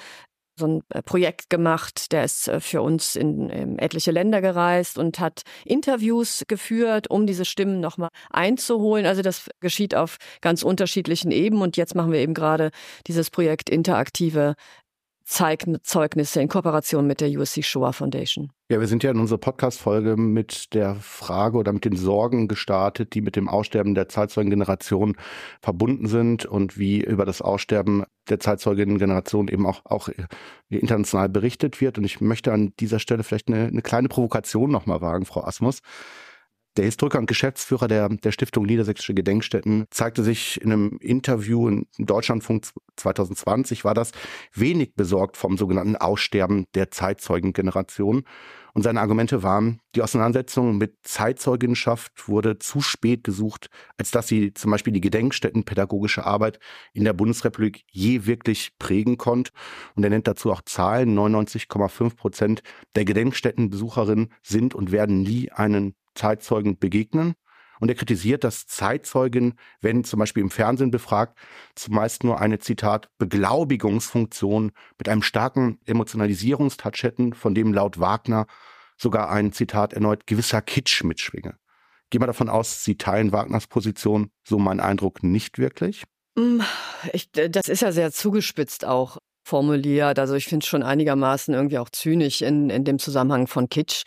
so 0.56 0.66
ein 0.66 0.82
äh, 0.90 1.02
Projekt 1.02 1.50
gemacht, 1.50 2.12
der 2.12 2.24
ist 2.24 2.48
äh, 2.48 2.60
für 2.60 2.82
uns 2.82 3.16
in, 3.16 3.50
in 3.50 3.78
etliche 3.78 4.12
Länder 4.12 4.40
gereist 4.40 4.98
und 4.98 5.18
hat 5.18 5.42
Interviews 5.64 6.44
geführt, 6.46 7.10
um 7.10 7.26
diese 7.26 7.44
Stimmen 7.44 7.80
nochmal 7.80 8.10
einzuholen. 8.30 9.06
Also 9.06 9.22
das 9.22 9.48
geschieht 9.60 9.94
auf 9.94 10.16
ganz 10.40 10.62
unterschiedlichen 10.62 11.30
Ebenen 11.30 11.62
und 11.62 11.76
jetzt 11.76 11.94
machen 11.94 12.12
wir 12.12 12.20
eben 12.20 12.34
gerade 12.34 12.70
dieses 13.06 13.30
Projekt 13.30 13.68
interaktive 13.68 14.54
Zeitzeugnisse 15.24 16.40
in 16.40 16.48
Kooperation 16.48 17.06
mit 17.06 17.20
der 17.20 17.30
USC 17.30 17.62
Shoah 17.62 17.92
Foundation. 17.92 18.52
Ja, 18.68 18.80
wir 18.80 18.86
sind 18.86 19.02
ja 19.02 19.10
in 19.10 19.18
unserer 19.18 19.38
Podcast-Folge 19.38 20.16
mit 20.16 20.74
der 20.74 20.96
Frage 20.96 21.56
oder 21.56 21.72
mit 21.72 21.84
den 21.84 21.96
Sorgen 21.96 22.46
gestartet, 22.46 23.14
die 23.14 23.22
mit 23.22 23.36
dem 23.36 23.48
Aussterben 23.48 23.94
der 23.94 24.08
Zeitzeugengeneration 24.08 25.16
verbunden 25.62 26.06
sind 26.06 26.44
und 26.44 26.78
wie 26.78 27.00
über 27.00 27.24
das 27.24 27.40
Aussterben 27.40 28.04
der 28.28 28.40
Zeitzeugengeneration 28.40 29.48
eben 29.48 29.66
auch, 29.66 29.82
auch 29.84 30.08
international 30.68 31.28
berichtet 31.28 31.80
wird. 31.80 31.98
Und 31.98 32.04
ich 32.04 32.20
möchte 32.20 32.52
an 32.52 32.72
dieser 32.80 32.98
Stelle 32.98 33.22
vielleicht 33.22 33.48
eine, 33.48 33.66
eine 33.66 33.82
kleine 33.82 34.08
Provokation 34.08 34.70
nochmal 34.70 35.00
wagen, 35.00 35.24
Frau 35.24 35.44
Asmus. 35.44 35.80
Der 36.76 36.86
Historiker 36.86 37.20
und 37.20 37.26
Geschäftsführer 37.26 37.86
der, 37.86 38.08
der 38.08 38.32
Stiftung 38.32 38.66
Niedersächsische 38.66 39.14
Gedenkstätten 39.14 39.86
zeigte 39.90 40.24
sich 40.24 40.60
in 40.60 40.72
einem 40.72 40.98
Interview 41.00 41.68
in 41.68 41.86
Deutschlandfunk 41.98 42.66
2020, 42.96 43.84
war 43.84 43.94
das 43.94 44.10
wenig 44.52 44.94
besorgt 44.96 45.36
vom 45.36 45.56
sogenannten 45.56 45.94
Aussterben 45.94 46.66
der 46.74 46.90
Zeitzeugengeneration. 46.90 48.24
Und 48.72 48.82
seine 48.82 49.00
Argumente 49.00 49.44
waren, 49.44 49.80
die 49.94 50.02
Auseinandersetzung 50.02 50.76
mit 50.76 50.96
Zeitzeugenschaft 51.04 52.28
wurde 52.28 52.58
zu 52.58 52.80
spät 52.80 53.22
gesucht, 53.22 53.68
als 53.96 54.10
dass 54.10 54.26
sie 54.26 54.52
zum 54.52 54.72
Beispiel 54.72 54.92
die 54.92 55.00
Gedenkstättenpädagogische 55.00 56.26
Arbeit 56.26 56.58
in 56.92 57.04
der 57.04 57.12
Bundesrepublik 57.12 57.84
je 57.92 58.26
wirklich 58.26 58.72
prägen 58.80 59.16
konnte. 59.16 59.52
Und 59.94 60.02
er 60.02 60.10
nennt 60.10 60.26
dazu 60.26 60.50
auch 60.50 60.62
Zahlen. 60.62 61.16
99,5 61.16 62.16
Prozent 62.16 62.62
der 62.96 63.04
Gedenkstättenbesucherinnen 63.04 64.32
sind 64.42 64.74
und 64.74 64.90
werden 64.90 65.22
nie 65.22 65.52
einen 65.52 65.94
Zeitzeugen 66.14 66.78
begegnen. 66.78 67.34
Und 67.80 67.88
er 67.88 67.96
kritisiert, 67.96 68.44
dass 68.44 68.66
Zeitzeugen, 68.66 69.58
wenn 69.80 70.04
zum 70.04 70.20
Beispiel 70.20 70.42
im 70.42 70.50
Fernsehen 70.50 70.90
befragt, 70.90 71.36
zumeist 71.74 72.24
nur 72.24 72.40
eine, 72.40 72.58
Zitat, 72.58 73.08
Beglaubigungsfunktion 73.18 74.72
mit 74.96 75.08
einem 75.08 75.22
starken 75.22 75.80
Emotionalisierungstouch 75.84 77.02
hätten, 77.02 77.34
von 77.34 77.54
dem 77.54 77.74
laut 77.74 77.98
Wagner 77.98 78.46
sogar 78.96 79.30
ein, 79.30 79.52
Zitat, 79.52 79.92
erneut 79.92 80.26
gewisser 80.26 80.62
Kitsch 80.62 81.02
mitschwinge. 81.02 81.56
Gehen 82.10 82.22
wir 82.22 82.26
davon 82.26 82.48
aus, 82.48 82.84
Sie 82.84 82.96
teilen 82.96 83.32
Wagners 83.32 83.66
Position, 83.66 84.30
so 84.46 84.58
mein 84.58 84.78
Eindruck 84.78 85.22
nicht 85.22 85.58
wirklich? 85.58 86.04
Mm, 86.36 86.60
ich, 87.12 87.30
das 87.32 87.68
ist 87.68 87.82
ja 87.82 87.92
sehr 87.92 88.12
zugespitzt 88.12 88.84
auch 88.84 89.18
formuliert. 89.44 90.18
Also 90.18 90.34
ich 90.34 90.46
finde 90.46 90.64
es 90.64 90.68
schon 90.68 90.82
einigermaßen 90.82 91.54
irgendwie 91.54 91.78
auch 91.78 91.90
zynisch 91.90 92.40
in, 92.40 92.70
in 92.70 92.84
dem 92.84 92.98
Zusammenhang 92.98 93.46
von 93.46 93.68
Kitsch 93.68 94.04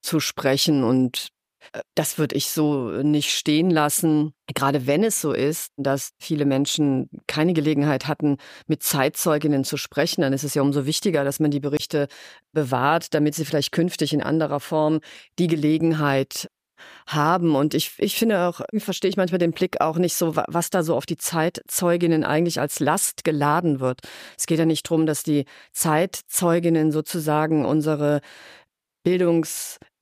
zu 0.00 0.18
sprechen 0.18 0.82
und 0.82 1.28
das 1.94 2.18
würde 2.18 2.36
ich 2.36 2.48
so 2.48 2.90
nicht 3.02 3.30
stehen 3.32 3.70
lassen. 3.70 4.32
Gerade 4.54 4.86
wenn 4.86 5.04
es 5.04 5.20
so 5.20 5.32
ist, 5.32 5.72
dass 5.76 6.10
viele 6.18 6.44
Menschen 6.44 7.08
keine 7.26 7.52
Gelegenheit 7.52 8.06
hatten, 8.06 8.36
mit 8.66 8.82
Zeitzeuginnen 8.82 9.64
zu 9.64 9.76
sprechen, 9.76 10.22
dann 10.22 10.32
ist 10.32 10.44
es 10.44 10.54
ja 10.54 10.62
umso 10.62 10.86
wichtiger, 10.86 11.24
dass 11.24 11.40
man 11.40 11.50
die 11.50 11.60
Berichte 11.60 12.08
bewahrt, 12.52 13.14
damit 13.14 13.34
sie 13.34 13.44
vielleicht 13.44 13.72
künftig 13.72 14.12
in 14.12 14.22
anderer 14.22 14.60
Form 14.60 15.00
die 15.38 15.46
Gelegenheit 15.46 16.48
haben. 17.06 17.54
Und 17.54 17.74
ich, 17.74 17.92
ich 17.98 18.16
finde 18.16 18.40
auch, 18.40 18.60
verstehe 18.78 19.08
ich 19.08 19.16
manchmal 19.16 19.38
den 19.38 19.52
Blick 19.52 19.80
auch 19.80 19.98
nicht 19.98 20.14
so, 20.14 20.36
was 20.36 20.70
da 20.70 20.82
so 20.82 20.96
auf 20.96 21.06
die 21.06 21.16
Zeitzeuginnen 21.16 22.24
eigentlich 22.24 22.60
als 22.60 22.80
Last 22.80 23.24
geladen 23.24 23.80
wird. 23.80 24.00
Es 24.36 24.46
geht 24.46 24.58
ja 24.58 24.66
nicht 24.66 24.88
darum, 24.90 25.06
dass 25.06 25.22
die 25.22 25.44
Zeitzeuginnen 25.72 26.92
sozusagen 26.92 27.64
unsere 27.64 28.20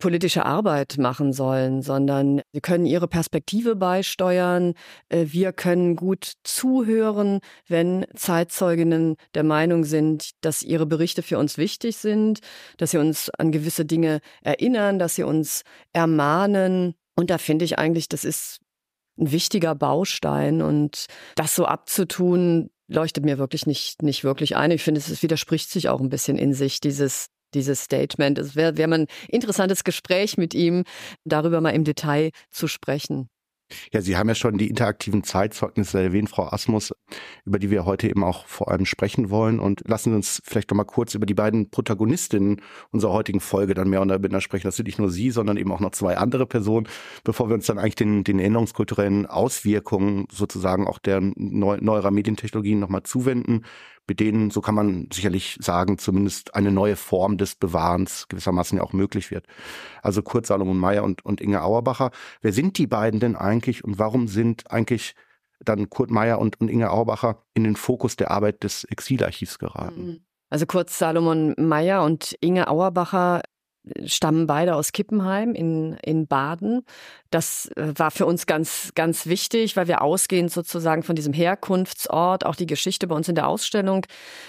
bildungspolitische 0.01 0.45
Arbeit 0.45 0.97
machen 0.99 1.33
sollen, 1.33 1.83
sondern 1.83 2.43
sie 2.53 2.61
können 2.61 2.87
ihre 2.87 3.07
Perspektive 3.07 3.77
beisteuern. 3.77 4.75
Äh, 5.09 5.27
wir 5.29 5.53
können 5.53 5.95
gut 5.95 6.33
zuhören, 6.43 7.41
wenn 7.69 8.07
Zeitzeuginnen 8.15 9.17
der 9.35 9.45
Meinung 9.45 9.85
sind, 9.85 10.31
dass 10.41 10.63
ihre 10.63 10.87
Berichte 10.87 11.23
für 11.23 11.39
uns 11.39 11.59
wichtig 11.59 11.99
sind, 11.99 12.41
dass 12.79 12.91
sie 12.93 12.99
uns 12.99 13.31
an 13.31 13.53
gewisse 13.53 13.85
Dinge 13.85 14.21
erinnern, 14.43 14.99
dass 14.99 15.15
sie 15.15 15.23
uns 15.23 15.63
ermahnen. 15.93 16.95
Und 17.17 17.31
da 17.31 17.39
finde 17.39 17.65
ich 17.65 17.79
eigentlich, 17.79 18.09
das 18.09 18.25
ist 18.25 18.61
ein 19.19 19.31
wichtiger 19.33 19.75
Baustein 19.75 20.63
und 20.63 21.07
das 21.37 21.55
so 21.55 21.67
abzutun, 21.67 22.71
leuchtet 22.89 23.25
mir 23.25 23.39
wirklich 23.39 23.67
nicht, 23.67 24.03
nicht 24.03 24.25
wirklich 24.25 24.57
ein. 24.57 24.71
Ich 24.71 24.83
finde, 24.83 25.01
es 25.01 25.23
widerspricht 25.23 25.71
sich 25.71 25.89
auch 25.89 26.01
ein 26.01 26.09
bisschen 26.09 26.39
in 26.39 26.55
sich, 26.55 26.81
dieses 26.81 27.29
dieses 27.55 27.83
Statement. 27.83 28.39
Es 28.39 28.57
wäre 28.57 28.77
wär 28.77 28.89
ein 28.89 29.07
interessantes 29.29 29.85
Gespräch 29.85 30.37
mit 30.37 30.55
ihm, 30.55 30.85
darüber 31.25 31.61
mal 31.61 31.71
im 31.71 31.85
Detail 31.85 32.31
zu 32.51 32.69
sprechen. 32.69 33.29
Ja, 33.93 34.01
Sie 34.01 34.17
haben 34.17 34.29
ja 34.29 34.35
schon 34.35 34.59
die 34.59 34.69
interaktiven 34.69 35.23
Zeitzeugnisse 35.23 36.01
erwähnt, 36.01 36.29
Frau 36.29 36.49
Asmus, 36.51 36.93
über 37.45 37.59
die 37.59 37.71
wir 37.71 37.85
heute 37.85 38.09
eben 38.09 38.25
auch 38.25 38.47
vor 38.47 38.71
allem 38.71 38.87
sprechen 38.87 39.31
wollen. 39.31 39.61
Und 39.61 39.83
lassen 39.89 40.11
Sie 40.11 40.17
uns 40.17 40.43
vielleicht 40.45 40.71
noch 40.71 40.77
mal 40.77 40.85
kurz 40.85 41.15
über 41.15 41.27
die 41.27 41.35
beiden 41.35 41.71
Protagonistinnen 41.71 42.61
unserer 42.91 43.13
heutigen 43.13 43.41
Folge 43.41 43.75
dann 43.75 43.89
mehr 43.89 44.03
oder 44.03 44.19
minder 44.19 44.41
sprechen. 44.41 44.67
Das 44.67 44.77
sind 44.77 44.87
nicht 44.87 44.99
nur 44.99 45.11
Sie, 45.11 45.31
sondern 45.31 45.57
eben 45.57 45.73
auch 45.73 45.81
noch 45.81 45.93
zwei 45.93 46.17
andere 46.17 46.47
Personen, 46.47 46.89
bevor 47.25 47.49
wir 47.49 47.55
uns 47.55 47.67
dann 47.67 47.79
eigentlich 47.79 47.95
den, 47.95 48.25
den 48.25 48.39
erinnerungskulturellen 48.39 49.27
Auswirkungen 49.27 50.27
sozusagen 50.33 50.87
auch 50.87 50.99
der 50.99 51.21
neu, 51.21 51.79
neuerer 51.81 52.11
Medientechnologien 52.11 52.81
nochmal 52.81 53.03
zuwenden 53.05 53.65
mit 54.11 54.19
denen, 54.19 54.51
so 54.51 54.61
kann 54.61 54.75
man 54.75 55.07
sicherlich 55.13 55.57
sagen, 55.61 55.97
zumindest 55.97 56.57
eine 56.57 56.73
neue 56.73 56.97
Form 56.97 57.39
des 57.39 57.55
Bewahrens 57.55 58.27
gewissermaßen 58.27 58.77
ja 58.77 58.83
auch 58.83 58.93
möglich 58.93 59.31
wird. 59.31 59.47
Also 60.03 60.21
Kurt 60.21 60.47
Salomon 60.47 60.79
Meyer 60.79 61.05
und, 61.05 61.25
und 61.25 61.41
Inge 61.41 61.63
Auerbacher. 61.63 62.11
Wer 62.41 62.53
sind 62.53 62.77
die 62.79 62.89
beiden 62.89 63.21
denn 63.21 63.37
eigentlich 63.37 63.85
und 63.85 64.01
warum 64.01 64.27
sind 64.27 64.69
eigentlich 64.69 65.15
dann 65.61 65.91
Kurt 65.91 66.11
Meyer 66.11 66.41
und, 66.41 66.61
und 66.61 66.67
Inge 66.67 66.91
Auerbacher 66.91 67.45
in 67.55 67.63
den 67.63 67.77
Fokus 67.77 68.17
der 68.17 68.33
Arbeit 68.33 68.65
des 68.65 68.83
Exilarchivs 68.83 69.61
geraten? 69.61 70.05
Mhm. 70.05 70.21
Also 70.49 70.67
Kurt 70.67 70.91
Salomon 70.91 71.55
Meyer 71.57 72.03
und 72.03 72.37
Inge 72.41 72.67
Auerbacher 72.67 73.43
stammen 74.05 74.47
beide 74.47 74.75
aus 74.75 74.93
Kippenheim 74.93 75.55
in, 75.55 75.95
in 76.03 76.27
Baden. 76.27 76.83
Das 77.31 77.71
äh, 77.77 77.93
war 77.97 78.11
für 78.11 78.27
uns 78.27 78.47
ganz, 78.47 78.93
ganz 78.95 79.27
wichtig, 79.27 79.77
weil 79.77 79.89
wir 79.89 80.03
ausgehend 80.03 80.53
sozusagen 80.53 81.03
von 81.03 81.17
diesem 81.17 81.33
Herkunftsort 81.33 82.45
auch 82.45 82.57
die 82.57 82.67
Geschichte 82.67 83.07
bei 83.07 83.15
uns 83.15 83.29
in 83.29 83.35
der 83.35 83.49
Ausstellung 83.49 84.07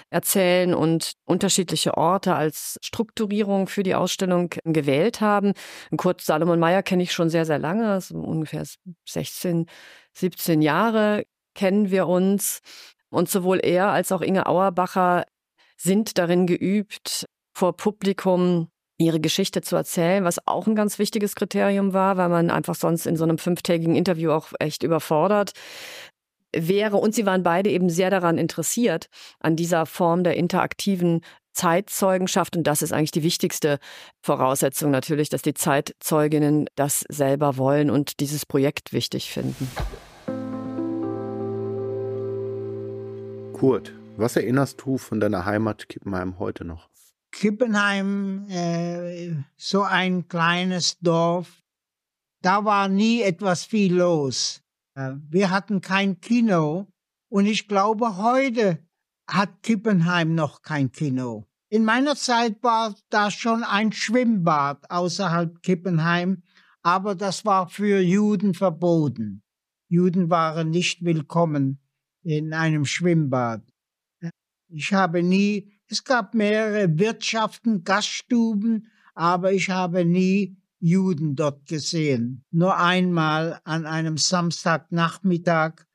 erzählen 0.10 0.74
und 0.74 1.14
unterschiedliche 1.26 1.96
Orte 1.96 2.36
als 2.36 2.78
Strukturierung 2.82 3.68
für 3.68 3.84
die 3.84 3.96
Ausstellung 3.96 4.50
gewählt 4.64 5.22
haben. 5.22 5.54
Kurt 5.96 6.22
Salomon 6.22 6.60
Meyer 6.60 6.84
kenne 6.84 7.04
ich 7.04 7.14
schon 7.14 7.30
sehr, 7.30 7.46
sehr 7.46 7.60
lange, 7.60 7.90
also 7.90 8.18
ungefähr 8.18 8.66
16, 9.08 9.68
17 10.14 10.62
Jahre 10.62 11.24
kennen 11.56 11.92
wir 11.92 12.08
uns. 12.08 12.60
Und 13.10 13.30
sowohl 13.30 13.60
er 13.62 13.90
als 13.90 14.12
auch 14.12 14.22
Inge 14.22 14.46
Auerbacher 14.46 15.26
sind 15.78 16.18
darin 16.18 16.48
geübt, 16.48 17.26
vor 17.54 17.76
Publikum 17.76 18.71
ihre 19.02 19.20
Geschichte 19.20 19.62
zu 19.62 19.76
erzählen, 19.76 20.24
was 20.24 20.46
auch 20.48 20.68
ein 20.68 20.76
ganz 20.76 21.00
wichtiges 21.00 21.36
Kriterium 21.36 21.94
war, 21.94 22.18
weil 22.18 22.30
man 22.30 22.50
einfach 22.50 22.76
sonst 22.76 23.06
in 23.06 23.16
so 23.16 23.24
einem 23.24 23.38
fünftägigen 23.38 23.96
Interview 23.96 24.32
auch 24.32 24.54
echt 24.60 24.84
überfordert 24.84 25.52
wäre. 26.54 26.98
Und 26.98 27.16
sie 27.16 27.26
waren 27.26 27.44
beide 27.44 27.70
eben 27.70 27.90
sehr 27.90 28.10
daran 28.10 28.38
interessiert, 28.38 29.08
an 29.40 29.56
dieser 29.56 29.86
Form 29.86 30.24
der 30.24 30.36
interaktiven 30.36 31.22
Zeitzeugenschaft. 31.54 32.56
Und 32.56 32.64
das 32.64 32.82
ist 32.82 32.94
eigentlich 32.94 33.12
die 33.12 33.24
wichtigste 33.24 33.80
Voraussetzung 34.22 34.92
natürlich, 34.92 35.30
dass 35.30 35.42
die 35.42 35.54
Zeitzeuginnen 35.54 36.68
das 36.76 37.06
selber 37.10 37.58
wollen 37.58 37.90
und 37.90 38.20
dieses 38.20 38.46
Projekt 38.46 38.94
wichtig 38.94 39.32
finden. 39.32 39.70
Kurt, 43.54 43.94
was 44.18 44.36
erinnerst 44.36 44.82
du 44.82 44.98
von 44.98 45.20
deiner 45.20 45.46
Heimat 45.46 45.88
Kippenheim 45.88 46.40
heute 46.40 46.66
noch? 46.66 46.91
Kippenheim, 47.32 48.48
äh, 48.50 49.36
so 49.58 49.84
ein 49.84 50.28
kleines 50.28 51.00
Dorf, 51.00 51.64
da 52.42 52.66
war 52.66 52.88
nie 52.88 53.22
etwas 53.22 53.66
viel 53.66 53.96
los. 53.96 54.62
Äh, 54.96 55.14
wir 55.30 55.50
hatten 55.50 55.82
kein 55.82 56.20
Kino 56.20 56.88
und 57.30 57.46
ich 57.46 57.68
glaube, 57.68 58.18
heute 58.18 58.86
hat 59.28 59.64
Kippenheim 59.64 60.36
noch 60.36 60.62
kein 60.62 60.92
Kino. 60.92 61.46
In 61.70 61.86
meiner 61.86 62.16
Zeit 62.16 62.62
war 62.64 62.96
da 63.10 63.32
schon 63.32 63.64
ein 63.64 63.94
Schwimmbad 63.94 64.92
außerhalb 64.92 65.62
Kippenheim, 65.62 66.44
aber 66.82 67.16
das 67.16 67.46
war 67.46 67.70
für 67.70 68.02
Juden 68.02 68.54
verboten. 68.54 69.42
Juden 69.88 70.30
waren 70.30 70.70
nicht 70.70 71.06
willkommen 71.06 71.80
in 72.24 72.54
einem 72.54 72.86
Schwimmbad. 72.86 73.64
Ich 74.68 74.94
habe 74.94 75.24
nie 75.24 75.72
es 75.92 76.04
gab 76.06 76.34
mehrere 76.34 76.98
Wirtschaften, 76.98 77.84
Gaststuben, 77.84 78.88
aber 79.14 79.52
ich 79.52 79.70
habe 79.70 80.06
nie 80.06 80.58
Juden 80.80 81.36
dort 81.36 81.68
gesehen. 81.68 82.44
Nur 82.50 82.78
einmal 82.78 83.60
an 83.66 83.86
einem 83.86 84.18
Samstagnachmittag 84.18 85.86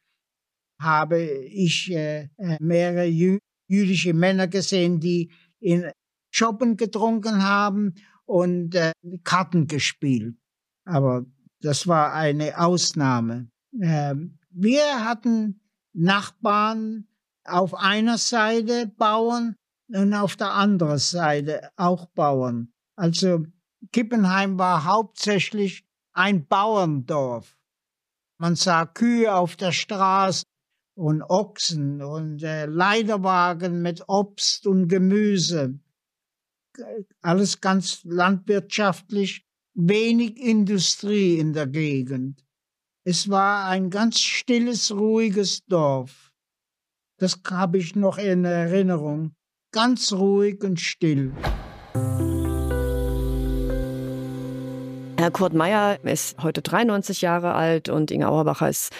habe 0.80 1.22
ich 1.22 1.90
äh, 1.90 2.28
äh, 2.36 2.56
mehrere 2.60 3.06
jü 3.06 3.38
jüdische 3.68 4.12
Männer 4.12 4.46
gesehen, 4.46 5.00
die 5.00 5.32
in 5.58 5.90
Shoppen 6.30 6.76
getrunken 6.76 7.42
haben 7.42 7.94
und 8.26 8.74
äh, 8.74 8.92
Karten 9.24 9.66
gespielt. 9.66 10.36
Aber 10.84 11.24
das 11.62 11.88
war 11.88 12.12
eine 12.12 12.60
Ausnahme. 12.60 13.48
Ähm, 13.80 14.38
wir 14.50 15.04
hatten 15.04 15.60
Nachbarn 15.94 17.08
auf 17.44 17.74
einer 17.74 18.18
Seite 18.18 18.86
Bauern 18.86 19.56
und 19.88 20.14
auf 20.14 20.36
der 20.36 20.52
anderen 20.52 20.98
Seite 20.98 21.70
auch 21.76 22.06
Bauern. 22.06 22.72
Also 22.96 23.46
Kippenheim 23.92 24.58
war 24.58 24.84
hauptsächlich 24.84 25.86
ein 26.12 26.46
Bauerndorf. 26.46 27.56
Man 28.38 28.56
sah 28.56 28.86
Kühe 28.86 29.34
auf 29.34 29.56
der 29.56 29.72
Straße 29.72 30.44
und 30.96 31.22
Ochsen 31.22 32.02
und 32.02 32.42
äh, 32.42 32.66
Leiterwagen 32.66 33.82
mit 33.82 34.08
Obst 34.08 34.66
und 34.66 34.88
Gemüse. 34.88 35.78
Alles 37.22 37.60
ganz 37.60 38.04
landwirtschaftlich, 38.04 39.46
wenig 39.74 40.36
Industrie 40.38 41.38
in 41.38 41.52
der 41.52 41.66
Gegend. 41.66 42.44
Es 43.04 43.28
war 43.28 43.68
ein 43.68 43.88
ganz 43.90 44.20
stilles, 44.20 44.90
ruhiges 44.90 45.64
Dorf. 45.66 46.32
Das 47.18 47.40
habe 47.48 47.78
ich 47.78 47.94
noch 47.94 48.18
in 48.18 48.44
Erinnerung. 48.44 49.34
Ganz 49.76 50.10
ruhig 50.14 50.64
und 50.64 50.80
still. 50.80 51.34
Herr 55.18 55.30
Kurt 55.30 55.52
Meyer 55.52 56.02
ist 56.02 56.42
heute 56.42 56.62
93 56.62 57.20
Jahre 57.20 57.52
alt 57.52 57.90
und 57.90 58.10
Inge 58.10 58.26
Auerbacher 58.26 58.70
ist 58.70 58.90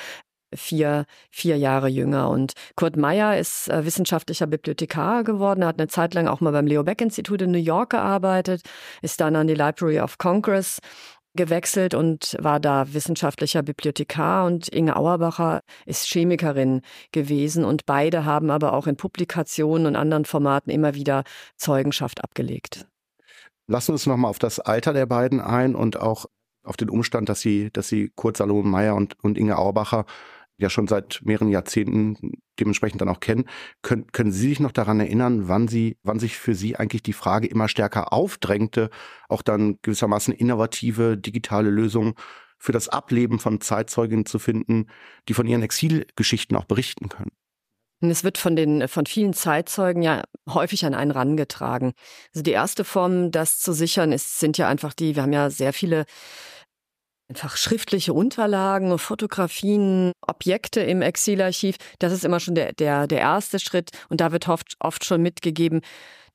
vier, 0.54 1.06
vier 1.30 1.56
Jahre 1.56 1.88
jünger. 1.88 2.28
Und 2.28 2.52
Kurt 2.76 2.98
Meyer 2.98 3.38
ist 3.38 3.70
äh, 3.70 3.86
wissenschaftlicher 3.86 4.46
Bibliothekar 4.46 5.24
geworden. 5.24 5.62
Er 5.62 5.68
hat 5.68 5.78
eine 5.78 5.88
Zeit 5.88 6.12
lang 6.12 6.28
auch 6.28 6.42
mal 6.42 6.52
beim 6.52 6.66
Leo 6.66 6.84
Beck 6.84 7.00
Institut 7.00 7.40
in 7.40 7.52
New 7.52 7.58
York 7.58 7.90
gearbeitet, 7.90 8.60
ist 9.00 9.18
dann 9.22 9.34
an 9.34 9.46
die 9.46 9.54
Library 9.54 10.00
of 10.00 10.18
Congress 10.18 10.80
gewechselt 11.36 11.94
und 11.94 12.36
war 12.40 12.58
da 12.58 12.92
wissenschaftlicher 12.92 13.62
Bibliothekar 13.62 14.46
und 14.46 14.68
Inge 14.68 14.96
Auerbacher 14.96 15.60
ist 15.84 16.06
Chemikerin 16.06 16.82
gewesen 17.12 17.64
und 17.64 17.86
beide 17.86 18.24
haben 18.24 18.50
aber 18.50 18.72
auch 18.72 18.86
in 18.86 18.96
Publikationen 18.96 19.86
und 19.86 19.96
anderen 19.96 20.24
Formaten 20.24 20.70
immer 20.70 20.94
wieder 20.94 21.24
Zeugenschaft 21.56 22.24
abgelegt. 22.24 22.86
Lassen 23.68 23.88
wir 23.88 23.94
uns 23.94 24.06
nochmal 24.06 24.30
auf 24.30 24.38
das 24.38 24.60
Alter 24.60 24.92
der 24.92 25.06
beiden 25.06 25.40
ein 25.40 25.74
und 25.74 26.00
auch 26.00 26.26
auf 26.62 26.76
den 26.76 26.90
Umstand, 26.90 27.28
dass 27.28 27.40
sie, 27.40 27.70
dass 27.72 27.88
sie 27.88 28.10
Kurt 28.14 28.36
Salomon 28.36 28.70
Meyer 28.70 28.94
und, 28.94 29.22
und 29.22 29.38
Inge 29.38 29.56
Auerbacher 29.56 30.04
ja 30.58 30.70
schon 30.70 30.86
seit 30.86 31.20
mehreren 31.22 31.48
Jahrzehnten 31.48 32.16
dementsprechend 32.58 33.00
dann 33.00 33.08
auch 33.08 33.20
kennen. 33.20 33.44
Können, 33.82 34.06
können 34.12 34.32
Sie 34.32 34.48
sich 34.48 34.60
noch 34.60 34.72
daran 34.72 35.00
erinnern, 35.00 35.48
wann 35.48 35.68
Sie, 35.68 35.98
wann 36.02 36.18
sich 36.18 36.36
für 36.36 36.54
Sie 36.54 36.76
eigentlich 36.76 37.02
die 37.02 37.12
Frage 37.12 37.46
immer 37.46 37.68
stärker 37.68 38.12
aufdrängte, 38.12 38.90
auch 39.28 39.42
dann 39.42 39.78
gewissermaßen 39.82 40.34
innovative 40.34 41.16
digitale 41.16 41.70
Lösungen 41.70 42.14
für 42.58 42.72
das 42.72 42.88
Ableben 42.88 43.38
von 43.38 43.60
Zeitzeuginnen 43.60 44.26
zu 44.26 44.38
finden, 44.38 44.86
die 45.28 45.34
von 45.34 45.46
ihren 45.46 45.62
Exilgeschichten 45.62 46.56
auch 46.56 46.64
berichten 46.64 47.08
können? 47.08 47.30
Es 48.00 48.24
wird 48.24 48.36
von 48.36 48.56
den, 48.56 48.88
von 48.88 49.06
vielen 49.06 49.32
Zeitzeugen 49.32 50.02
ja 50.02 50.22
häufig 50.48 50.84
an 50.84 50.94
einen 50.94 51.10
rangetragen. 51.10 51.92
Also 52.34 52.42
die 52.42 52.50
erste 52.50 52.84
Form, 52.84 53.30
das 53.30 53.58
zu 53.58 53.72
sichern, 53.72 54.12
ist, 54.12 54.38
sind 54.38 54.58
ja 54.58 54.68
einfach 54.68 54.92
die, 54.92 55.16
wir 55.16 55.22
haben 55.22 55.32
ja 55.32 55.48
sehr 55.48 55.72
viele 55.72 56.04
einfach 57.28 57.56
schriftliche 57.56 58.12
Unterlagen, 58.12 58.98
Fotografien, 58.98 60.12
Objekte 60.26 60.80
im 60.80 61.02
Exilarchiv. 61.02 61.76
Das 61.98 62.12
ist 62.12 62.24
immer 62.24 62.40
schon 62.40 62.54
der, 62.54 62.72
der, 62.72 63.06
der 63.06 63.20
erste 63.20 63.58
Schritt. 63.58 63.90
Und 64.08 64.20
da 64.20 64.32
wird 64.32 64.48
oft, 64.48 64.74
oft 64.78 65.04
schon 65.04 65.22
mitgegeben, 65.22 65.80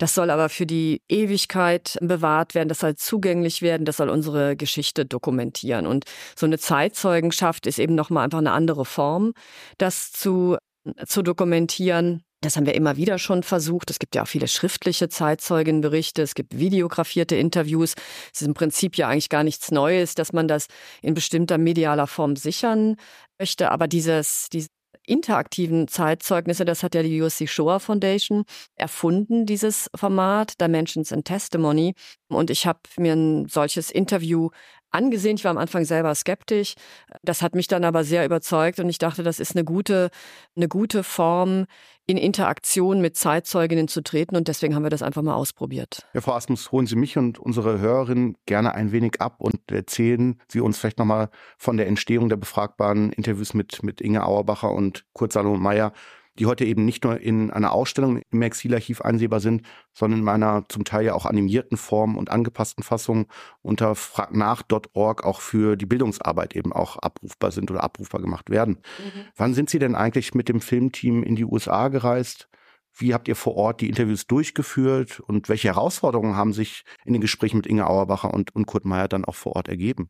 das 0.01 0.15
soll 0.15 0.31
aber 0.31 0.49
für 0.49 0.65
die 0.65 1.03
Ewigkeit 1.09 1.95
bewahrt 2.01 2.55
werden, 2.55 2.69
das 2.69 2.79
soll 2.79 2.95
zugänglich 2.95 3.61
werden, 3.61 3.85
das 3.85 3.97
soll 3.97 4.09
unsere 4.09 4.55
Geschichte 4.55 5.05
dokumentieren. 5.05 5.85
Und 5.85 6.05
so 6.35 6.47
eine 6.47 6.57
Zeitzeugenschaft 6.57 7.67
ist 7.67 7.77
eben 7.77 7.93
nochmal 7.93 8.23
einfach 8.23 8.39
eine 8.39 8.51
andere 8.51 8.83
Form, 8.83 9.33
das 9.77 10.11
zu, 10.11 10.57
zu 11.05 11.21
dokumentieren. 11.21 12.23
Das 12.41 12.57
haben 12.57 12.65
wir 12.65 12.73
immer 12.73 12.97
wieder 12.97 13.19
schon 13.19 13.43
versucht. 13.43 13.91
Es 13.91 13.99
gibt 13.99 14.15
ja 14.15 14.23
auch 14.23 14.27
viele 14.27 14.47
schriftliche 14.47 15.09
Zeitzeugenberichte, 15.09 16.23
es 16.23 16.33
gibt 16.33 16.57
videografierte 16.57 17.35
Interviews. 17.35 17.93
Es 18.33 18.41
ist 18.41 18.47
im 18.47 18.55
Prinzip 18.55 18.97
ja 18.97 19.07
eigentlich 19.07 19.29
gar 19.29 19.43
nichts 19.43 19.71
Neues, 19.71 20.15
dass 20.15 20.33
man 20.33 20.47
das 20.47 20.65
in 21.03 21.13
bestimmter 21.13 21.59
medialer 21.59 22.07
Form 22.07 22.35
sichern 22.35 22.95
möchte. 23.37 23.69
Aber 23.69 23.87
dieses, 23.87 24.47
diese 24.51 24.69
interaktiven 25.05 25.87
Zeitzeugnisse, 25.87 26.65
das 26.65 26.83
hat 26.83 26.95
ja 26.95 27.03
die 27.03 27.21
USC 27.21 27.47
Shoah 27.47 27.79
Foundation 27.79 28.43
erfunden, 28.75 29.45
dieses 29.45 29.89
Format, 29.95 30.59
Dimensions 30.59 31.11
and 31.11 31.25
Testimony. 31.25 31.93
Und 32.27 32.49
ich 32.49 32.65
habe 32.65 32.79
mir 32.97 33.13
ein 33.13 33.47
solches 33.47 33.91
Interview 33.91 34.49
angesehen. 34.91 35.37
Ich 35.37 35.43
war 35.43 35.51
am 35.51 35.57
Anfang 35.57 35.85
selber 35.85 36.13
skeptisch. 36.15 36.75
Das 37.23 37.41
hat 37.41 37.55
mich 37.55 37.67
dann 37.67 37.83
aber 37.83 38.03
sehr 38.03 38.25
überzeugt 38.25 38.79
und 38.79 38.89
ich 38.89 38.97
dachte, 38.97 39.23
das 39.23 39.39
ist 39.39 39.55
eine 39.55 39.63
gute, 39.63 40.09
eine 40.55 40.67
gute 40.67 41.03
Form, 41.03 41.65
in 42.11 42.17
Interaktion 42.17 42.99
mit 42.99 43.15
Zeitzeuginnen 43.15 43.87
zu 43.87 44.01
treten 44.01 44.35
und 44.35 44.49
deswegen 44.49 44.75
haben 44.75 44.83
wir 44.83 44.89
das 44.89 45.01
einfach 45.01 45.21
mal 45.21 45.35
ausprobiert. 45.35 46.05
Ja, 46.13 46.19
Frau 46.19 46.33
Asmus, 46.33 46.71
holen 46.71 46.85
Sie 46.85 46.97
mich 46.97 47.17
und 47.17 47.39
unsere 47.39 47.79
Hörerinnen 47.79 48.35
gerne 48.45 48.75
ein 48.75 48.91
wenig 48.91 49.21
ab 49.21 49.35
und 49.39 49.71
erzählen 49.71 50.37
Sie 50.49 50.59
uns 50.59 50.77
vielleicht 50.77 50.99
nochmal 50.99 51.29
von 51.57 51.77
der 51.77 51.87
Entstehung 51.87 52.27
der 52.27 52.35
befragbaren 52.35 53.13
Interviews 53.13 53.53
mit, 53.53 53.83
mit 53.83 54.01
Inge 54.01 54.25
Auerbacher 54.25 54.71
und 54.71 55.05
Kurt 55.13 55.31
Salomon 55.31 55.61
Meyer 55.61 55.93
die 56.39 56.45
heute 56.45 56.65
eben 56.65 56.85
nicht 56.85 57.03
nur 57.03 57.19
in 57.19 57.51
einer 57.51 57.71
Ausstellung 57.73 58.21
im 58.31 58.41
Exilarchiv 58.41 59.01
einsehbar 59.01 59.39
sind, 59.39 59.63
sondern 59.93 60.21
in 60.21 60.29
einer 60.29 60.63
zum 60.69 60.85
Teil 60.85 61.05
ja 61.05 61.13
auch 61.13 61.25
animierten 61.25 61.77
Form 61.77 62.17
und 62.17 62.29
angepassten 62.29 62.83
Fassung 62.83 63.27
unter 63.61 63.95
fragnach.org 63.95 65.23
auch 65.23 65.41
für 65.41 65.75
die 65.75 65.85
Bildungsarbeit 65.85 66.55
eben 66.55 66.71
auch 66.71 66.97
abrufbar 66.97 67.51
sind 67.51 67.69
oder 67.69 67.83
abrufbar 67.83 68.21
gemacht 68.21 68.49
werden. 68.49 68.75
Mhm. 68.99 69.25
Wann 69.35 69.53
sind 69.53 69.69
Sie 69.69 69.79
denn 69.79 69.95
eigentlich 69.95 70.33
mit 70.33 70.47
dem 70.47 70.61
Filmteam 70.61 71.23
in 71.23 71.35
die 71.35 71.45
USA 71.45 71.89
gereist? 71.89 72.47
Wie 72.93 73.13
habt 73.13 73.27
ihr 73.27 73.35
vor 73.35 73.55
Ort 73.55 73.81
die 73.81 73.87
Interviews 73.87 74.27
durchgeführt 74.27 75.19
und 75.21 75.49
welche 75.49 75.69
Herausforderungen 75.69 76.35
haben 76.35 76.53
sich 76.53 76.83
in 77.05 77.13
den 77.13 77.21
Gesprächen 77.21 77.57
mit 77.57 77.67
Inge 77.67 77.87
Auerbacher 77.87 78.33
und, 78.33 78.53
und 78.55 78.65
Kurt 78.65 78.85
Meyer 78.85 79.07
dann 79.07 79.25
auch 79.25 79.35
vor 79.35 79.55
Ort 79.55 79.69
ergeben? 79.69 80.09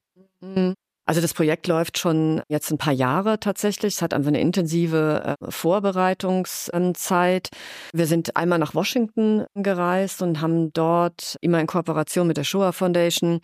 Also 1.06 1.20
das 1.20 1.34
Projekt 1.34 1.68
läuft 1.68 1.98
schon 1.98 2.42
jetzt 2.48 2.72
ein 2.72 2.78
paar 2.78 2.94
Jahre 2.94 3.40
tatsächlich. 3.40 3.96
Es 3.96 4.02
hat 4.02 4.14
einfach 4.14 4.30
eine 4.30 4.40
intensive 4.40 5.36
äh, 5.40 5.52
Vorbereitungszeit. 5.52 7.50
Wir 7.94 8.06
sind 8.06 8.36
einmal 8.38 8.60
nach 8.60 8.76
Washington 8.76 9.46
gereist 9.56 10.22
und 10.22 10.42
haben 10.42 10.72
dort 10.74 11.38
immer 11.42 11.60
in 11.60 11.68
Kooperation 11.68 12.28
mit 12.28 12.38
der 12.38 12.44
Shoah 12.44 12.72
Foundation 12.72 13.42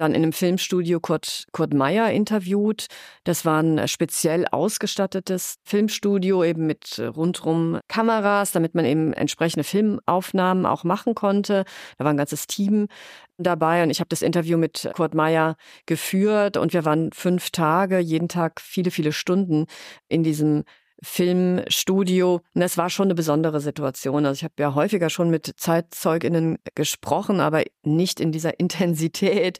dann 0.00 0.14
in 0.14 0.22
einem 0.22 0.32
Filmstudio 0.32 0.98
Kurt, 0.98 1.44
Kurt 1.52 1.74
Meyer 1.74 2.10
interviewt. 2.10 2.86
Das 3.24 3.44
war 3.44 3.62
ein 3.62 3.86
speziell 3.86 4.46
ausgestattetes 4.50 5.56
Filmstudio, 5.64 6.42
eben 6.42 6.66
mit 6.66 6.98
rundrum 6.98 7.80
Kameras, 7.86 8.52
damit 8.52 8.74
man 8.74 8.86
eben 8.86 9.12
entsprechende 9.12 9.62
Filmaufnahmen 9.62 10.64
auch 10.64 10.84
machen 10.84 11.14
konnte. 11.14 11.64
Da 11.98 12.04
war 12.04 12.12
ein 12.12 12.16
ganzes 12.16 12.46
Team 12.46 12.88
dabei 13.36 13.82
und 13.82 13.90
ich 13.90 14.00
habe 14.00 14.08
das 14.08 14.22
Interview 14.22 14.56
mit 14.56 14.90
Kurt 14.94 15.14
Meyer 15.14 15.56
geführt 15.84 16.56
und 16.56 16.72
wir 16.72 16.84
waren 16.86 17.12
fünf 17.12 17.50
Tage, 17.50 17.98
jeden 17.98 18.28
Tag 18.28 18.60
viele, 18.60 18.90
viele 18.90 19.12
Stunden 19.12 19.66
in 20.08 20.22
diesem 20.22 20.64
Filmstudio. 21.02 22.40
Und 22.54 22.60
das 22.60 22.76
war 22.76 22.90
schon 22.90 23.06
eine 23.06 23.14
besondere 23.14 23.60
Situation. 23.60 24.26
Also 24.26 24.38
ich 24.38 24.44
habe 24.44 24.54
ja 24.58 24.74
häufiger 24.74 25.10
schon 25.10 25.30
mit 25.30 25.52
Zeitzeuginnen 25.56 26.58
gesprochen, 26.74 27.40
aber 27.40 27.62
nicht 27.82 28.20
in 28.20 28.32
dieser 28.32 28.58
Intensität. 28.60 29.58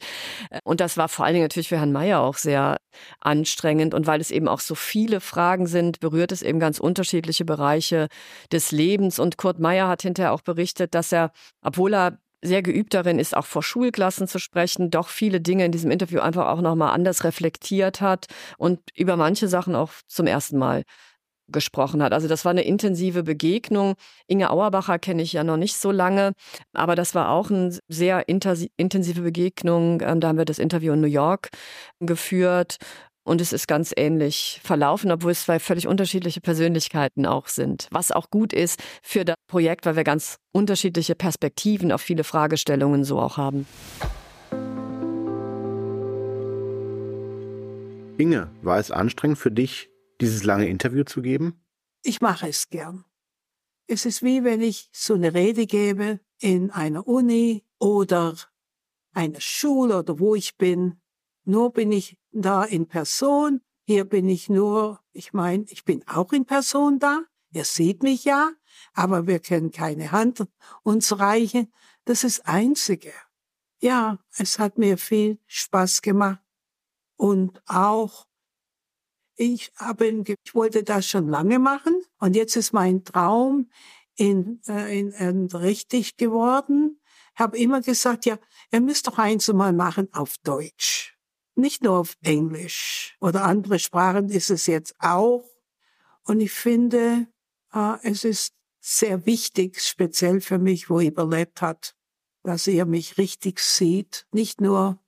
Und 0.63 0.81
das 0.81 0.97
war 0.97 1.09
vor 1.09 1.25
allen 1.25 1.33
Dingen 1.33 1.45
natürlich 1.45 1.69
für 1.69 1.77
Herrn 1.77 1.91
Mayer 1.91 2.21
auch 2.21 2.37
sehr 2.37 2.77
anstrengend. 3.19 3.93
Und 3.93 4.07
weil 4.07 4.21
es 4.21 4.31
eben 4.31 4.47
auch 4.47 4.59
so 4.59 4.75
viele 4.75 5.19
Fragen 5.19 5.67
sind, 5.67 5.99
berührt 5.99 6.31
es 6.31 6.41
eben 6.41 6.59
ganz 6.59 6.79
unterschiedliche 6.79 7.45
Bereiche 7.45 8.07
des 8.51 8.71
Lebens. 8.71 9.19
Und 9.19 9.37
Kurt 9.37 9.59
Meyer 9.59 9.87
hat 9.87 10.01
hinterher 10.01 10.33
auch 10.33 10.41
berichtet, 10.41 10.93
dass 10.95 11.11
er, 11.11 11.31
obwohl 11.61 11.93
er 11.93 12.19
sehr 12.41 12.61
geübt 12.61 12.93
darin 12.93 13.19
ist, 13.19 13.35
auch 13.37 13.45
vor 13.45 13.63
Schulklassen 13.63 14.27
zu 14.27 14.39
sprechen, 14.39 14.89
doch 14.89 15.09
viele 15.09 15.41
Dinge 15.41 15.65
in 15.65 15.71
diesem 15.71 15.91
Interview 15.91 16.19
einfach 16.19 16.47
auch 16.47 16.61
nochmal 16.61 16.93
anders 16.93 17.23
reflektiert 17.23 18.01
hat 18.01 18.27
und 18.57 18.79
über 18.95 19.15
manche 19.15 19.47
Sachen 19.47 19.75
auch 19.75 19.91
zum 20.07 20.27
ersten 20.27 20.57
Mal 20.57 20.83
gesprochen 21.51 22.01
hat. 22.01 22.13
Also 22.13 22.27
das 22.27 22.45
war 22.45 22.51
eine 22.51 22.63
intensive 22.63 23.23
Begegnung. 23.23 23.95
Inge 24.27 24.49
Auerbacher 24.49 24.99
kenne 24.99 25.21
ich 25.21 25.33
ja 25.33 25.43
noch 25.43 25.57
nicht 25.57 25.75
so 25.75 25.91
lange, 25.91 26.33
aber 26.73 26.95
das 26.95 27.15
war 27.15 27.29
auch 27.29 27.49
eine 27.49 27.77
sehr 27.87 28.27
intensive 28.27 29.21
Begegnung. 29.21 30.01
Ähm, 30.01 30.19
da 30.19 30.29
haben 30.29 30.37
wir 30.37 30.45
das 30.45 30.59
Interview 30.59 30.93
in 30.93 31.01
New 31.01 31.07
York 31.07 31.49
geführt 31.99 32.77
und 33.23 33.39
es 33.39 33.53
ist 33.53 33.67
ganz 33.67 33.93
ähnlich 33.95 34.59
verlaufen, 34.63 35.11
obwohl 35.11 35.31
es 35.31 35.43
zwei 35.43 35.59
völlig 35.59 35.87
unterschiedliche 35.87 36.41
Persönlichkeiten 36.41 37.25
auch 37.25 37.47
sind. 37.47 37.87
Was 37.91 38.11
auch 38.11 38.29
gut 38.31 38.51
ist 38.51 38.81
für 39.03 39.25
das 39.25 39.35
Projekt, 39.47 39.85
weil 39.85 39.95
wir 39.95 40.03
ganz 40.03 40.37
unterschiedliche 40.51 41.13
Perspektiven 41.13 41.91
auf 41.91 42.01
viele 42.01 42.23
Fragestellungen 42.23 43.03
so 43.03 43.19
auch 43.19 43.37
haben. 43.37 43.67
Inge, 48.17 48.49
war 48.61 48.79
es 48.79 48.91
anstrengend 48.91 49.37
für 49.37 49.51
dich, 49.51 49.89
dieses 50.21 50.43
lange 50.43 50.67
Interview 50.67 51.03
zu 51.03 51.21
geben? 51.21 51.63
Ich 52.03 52.21
mache 52.21 52.47
es 52.47 52.69
gern. 52.69 53.05
Es 53.87 54.05
ist 54.05 54.23
wie 54.23 54.43
wenn 54.43 54.61
ich 54.61 54.89
so 54.93 55.15
eine 55.15 55.33
Rede 55.33 55.65
gebe 55.65 56.19
in 56.39 56.71
einer 56.71 57.07
Uni 57.07 57.63
oder 57.79 58.35
einer 59.13 59.41
Schule 59.41 59.99
oder 59.99 60.19
wo 60.19 60.35
ich 60.35 60.57
bin. 60.57 61.01
Nur 61.43 61.73
bin 61.73 61.91
ich 61.91 62.17
da 62.31 62.63
in 62.63 62.87
Person. 62.87 63.61
Hier 63.83 64.05
bin 64.05 64.29
ich 64.29 64.49
nur, 64.49 65.01
ich 65.11 65.33
meine, 65.33 65.65
ich 65.67 65.83
bin 65.83 66.07
auch 66.07 66.31
in 66.31 66.45
Person 66.45 66.99
da. 66.99 67.23
Ihr 67.53 67.65
seht 67.65 68.03
mich 68.03 68.23
ja, 68.23 68.51
aber 68.93 69.27
wir 69.27 69.39
können 69.39 69.71
keine 69.71 70.11
Hand 70.11 70.45
uns 70.83 71.19
reichen. 71.19 71.71
Das 72.05 72.23
ist 72.23 72.47
Einzige. 72.47 73.11
Ja, 73.79 74.19
es 74.37 74.59
hat 74.59 74.77
mir 74.77 74.97
viel 74.97 75.39
Spaß 75.47 76.01
gemacht 76.01 76.41
und 77.17 77.61
auch 77.67 78.27
ich 79.41 79.71
habe, 79.75 80.05
ich 80.07 80.53
wollte 80.53 80.83
das 80.83 81.07
schon 81.07 81.27
lange 81.27 81.57
machen 81.57 81.99
und 82.19 82.35
jetzt 82.35 82.55
ist 82.55 82.73
mein 82.73 83.03
Traum 83.03 83.71
in, 84.15 84.61
äh, 84.67 84.99
in, 84.99 85.11
in 85.13 85.47
richtig 85.47 86.17
geworden. 86.17 87.01
Habe 87.35 87.57
immer 87.57 87.81
gesagt, 87.81 88.25
ja, 88.25 88.37
ihr 88.71 88.81
müsst 88.81 89.07
doch 89.07 89.17
eins 89.17 89.47
mal 89.51 89.73
machen 89.73 90.13
auf 90.13 90.35
Deutsch, 90.43 91.17
nicht 91.55 91.83
nur 91.83 91.97
auf 91.97 92.17
Englisch 92.21 93.17
oder 93.19 93.43
andere 93.43 93.79
Sprachen 93.79 94.29
ist 94.29 94.51
es 94.51 94.67
jetzt 94.67 94.93
auch. 94.99 95.43
Und 96.23 96.39
ich 96.39 96.51
finde, 96.51 97.27
äh, 97.73 97.95
es 98.03 98.23
ist 98.23 98.53
sehr 98.79 99.25
wichtig, 99.25 99.81
speziell 99.81 100.39
für 100.41 100.59
mich, 100.59 100.89
wo 100.89 100.99
ihr 100.99 101.09
überlebt 101.11 101.61
hat, 101.63 101.95
dass 102.43 102.67
ihr 102.67 102.85
mich 102.85 103.17
richtig 103.17 103.59
sieht, 103.59 104.27
nicht 104.31 104.61
nur 104.61 104.99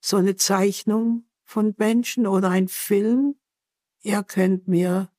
so 0.00 0.16
eine 0.16 0.36
Zeichnung 0.36 1.24
von 1.44 1.74
Menschen 1.76 2.28
oder 2.28 2.50
ein 2.50 2.68
Film, 2.68 3.39
ihr 4.02 4.22
könnt 4.22 4.68
mir, 4.68 5.10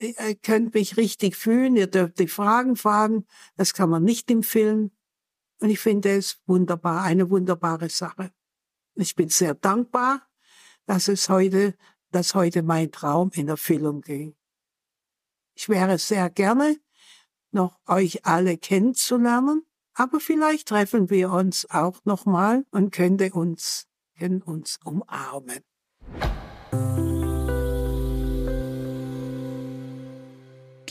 ihr 0.00 0.34
könnt 0.36 0.74
mich 0.74 0.96
richtig 0.96 1.36
fühlen, 1.36 1.76
ihr 1.76 1.86
dürft 1.86 2.18
die 2.18 2.28
Fragen 2.28 2.76
fragen, 2.76 3.26
das 3.56 3.74
kann 3.74 3.90
man 3.90 4.02
nicht 4.02 4.30
im 4.30 4.42
Film. 4.42 4.90
Und 5.60 5.70
ich 5.70 5.80
finde 5.80 6.16
es 6.16 6.40
wunderbar, 6.46 7.02
eine 7.02 7.30
wunderbare 7.30 7.88
Sache. 7.88 8.32
Ich 8.94 9.14
bin 9.14 9.28
sehr 9.28 9.54
dankbar, 9.54 10.28
dass 10.86 11.08
es 11.08 11.28
heute, 11.28 11.76
dass 12.10 12.34
heute 12.34 12.62
mein 12.62 12.90
Traum 12.90 13.30
in 13.34 13.48
Erfüllung 13.48 14.00
ging. 14.00 14.34
Ich 15.54 15.68
wäre 15.68 15.98
sehr 15.98 16.30
gerne, 16.30 16.78
noch 17.52 17.78
euch 17.86 18.24
alle 18.24 18.56
kennenzulernen, 18.56 19.64
aber 19.94 20.20
vielleicht 20.20 20.68
treffen 20.68 21.10
wir 21.10 21.30
uns 21.30 21.68
auch 21.70 22.04
nochmal 22.04 22.64
und 22.70 22.92
könnte 22.92 23.30
uns, 23.32 23.86
können 24.18 24.42
uns 24.42 24.78
umarmen. 24.84 25.62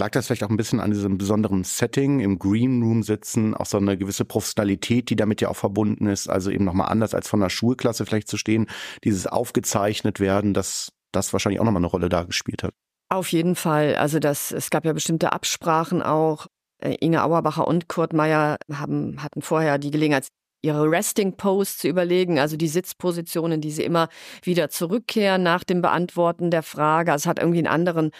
Lag 0.01 0.09
das 0.09 0.25
vielleicht 0.25 0.43
auch 0.43 0.49
ein 0.49 0.57
bisschen 0.57 0.79
an 0.79 0.89
diesem 0.89 1.19
besonderen 1.19 1.63
Setting, 1.63 2.21
im 2.21 2.39
Green 2.39 2.81
Room 2.81 3.03
sitzen, 3.03 3.53
auch 3.53 3.67
so 3.67 3.77
eine 3.77 3.99
gewisse 3.99 4.25
Professionalität, 4.25 5.11
die 5.11 5.15
damit 5.15 5.41
ja 5.41 5.49
auch 5.49 5.55
verbunden 5.55 6.07
ist, 6.07 6.27
also 6.27 6.49
eben 6.49 6.65
nochmal 6.65 6.91
anders 6.91 7.13
als 7.13 7.27
von 7.27 7.39
der 7.39 7.49
Schulklasse 7.49 8.07
vielleicht 8.07 8.27
zu 8.27 8.35
stehen, 8.35 8.65
dieses 9.03 9.27
aufgezeichnet 9.27 10.19
werden, 10.19 10.55
dass 10.55 10.91
das 11.11 11.33
wahrscheinlich 11.33 11.59
auch 11.59 11.65
nochmal 11.65 11.81
eine 11.81 11.87
Rolle 11.87 12.09
da 12.09 12.23
gespielt 12.23 12.63
hat. 12.63 12.73
Auf 13.09 13.31
jeden 13.31 13.55
Fall. 13.55 13.93
Also 13.93 14.17
das, 14.17 14.51
es 14.51 14.71
gab 14.71 14.85
ja 14.85 14.93
bestimmte 14.93 15.33
Absprachen 15.33 16.01
auch. 16.01 16.47
Äh, 16.79 16.95
Inge 16.99 17.23
Auerbacher 17.23 17.67
und 17.67 17.87
Kurt 17.87 18.13
Meyer 18.13 18.57
haben, 18.73 19.21
hatten 19.21 19.43
vorher 19.43 19.77
die 19.77 19.91
Gelegenheit, 19.91 20.29
ihre 20.63 20.89
Resting 20.89 21.37
Pose 21.37 21.77
zu 21.77 21.87
überlegen, 21.87 22.39
also 22.39 22.55
die 22.55 22.67
Sitzpositionen, 22.67 23.61
die 23.61 23.71
sie 23.71 23.83
immer 23.83 24.09
wieder 24.43 24.69
zurückkehren 24.69 25.43
nach 25.43 25.63
dem 25.63 25.81
Beantworten 25.81 26.51
der 26.51 26.63
Frage. 26.63 27.11
Also 27.11 27.23
es 27.23 27.27
hat 27.27 27.39
irgendwie 27.39 27.59
einen 27.59 27.67
anderen 27.67 28.11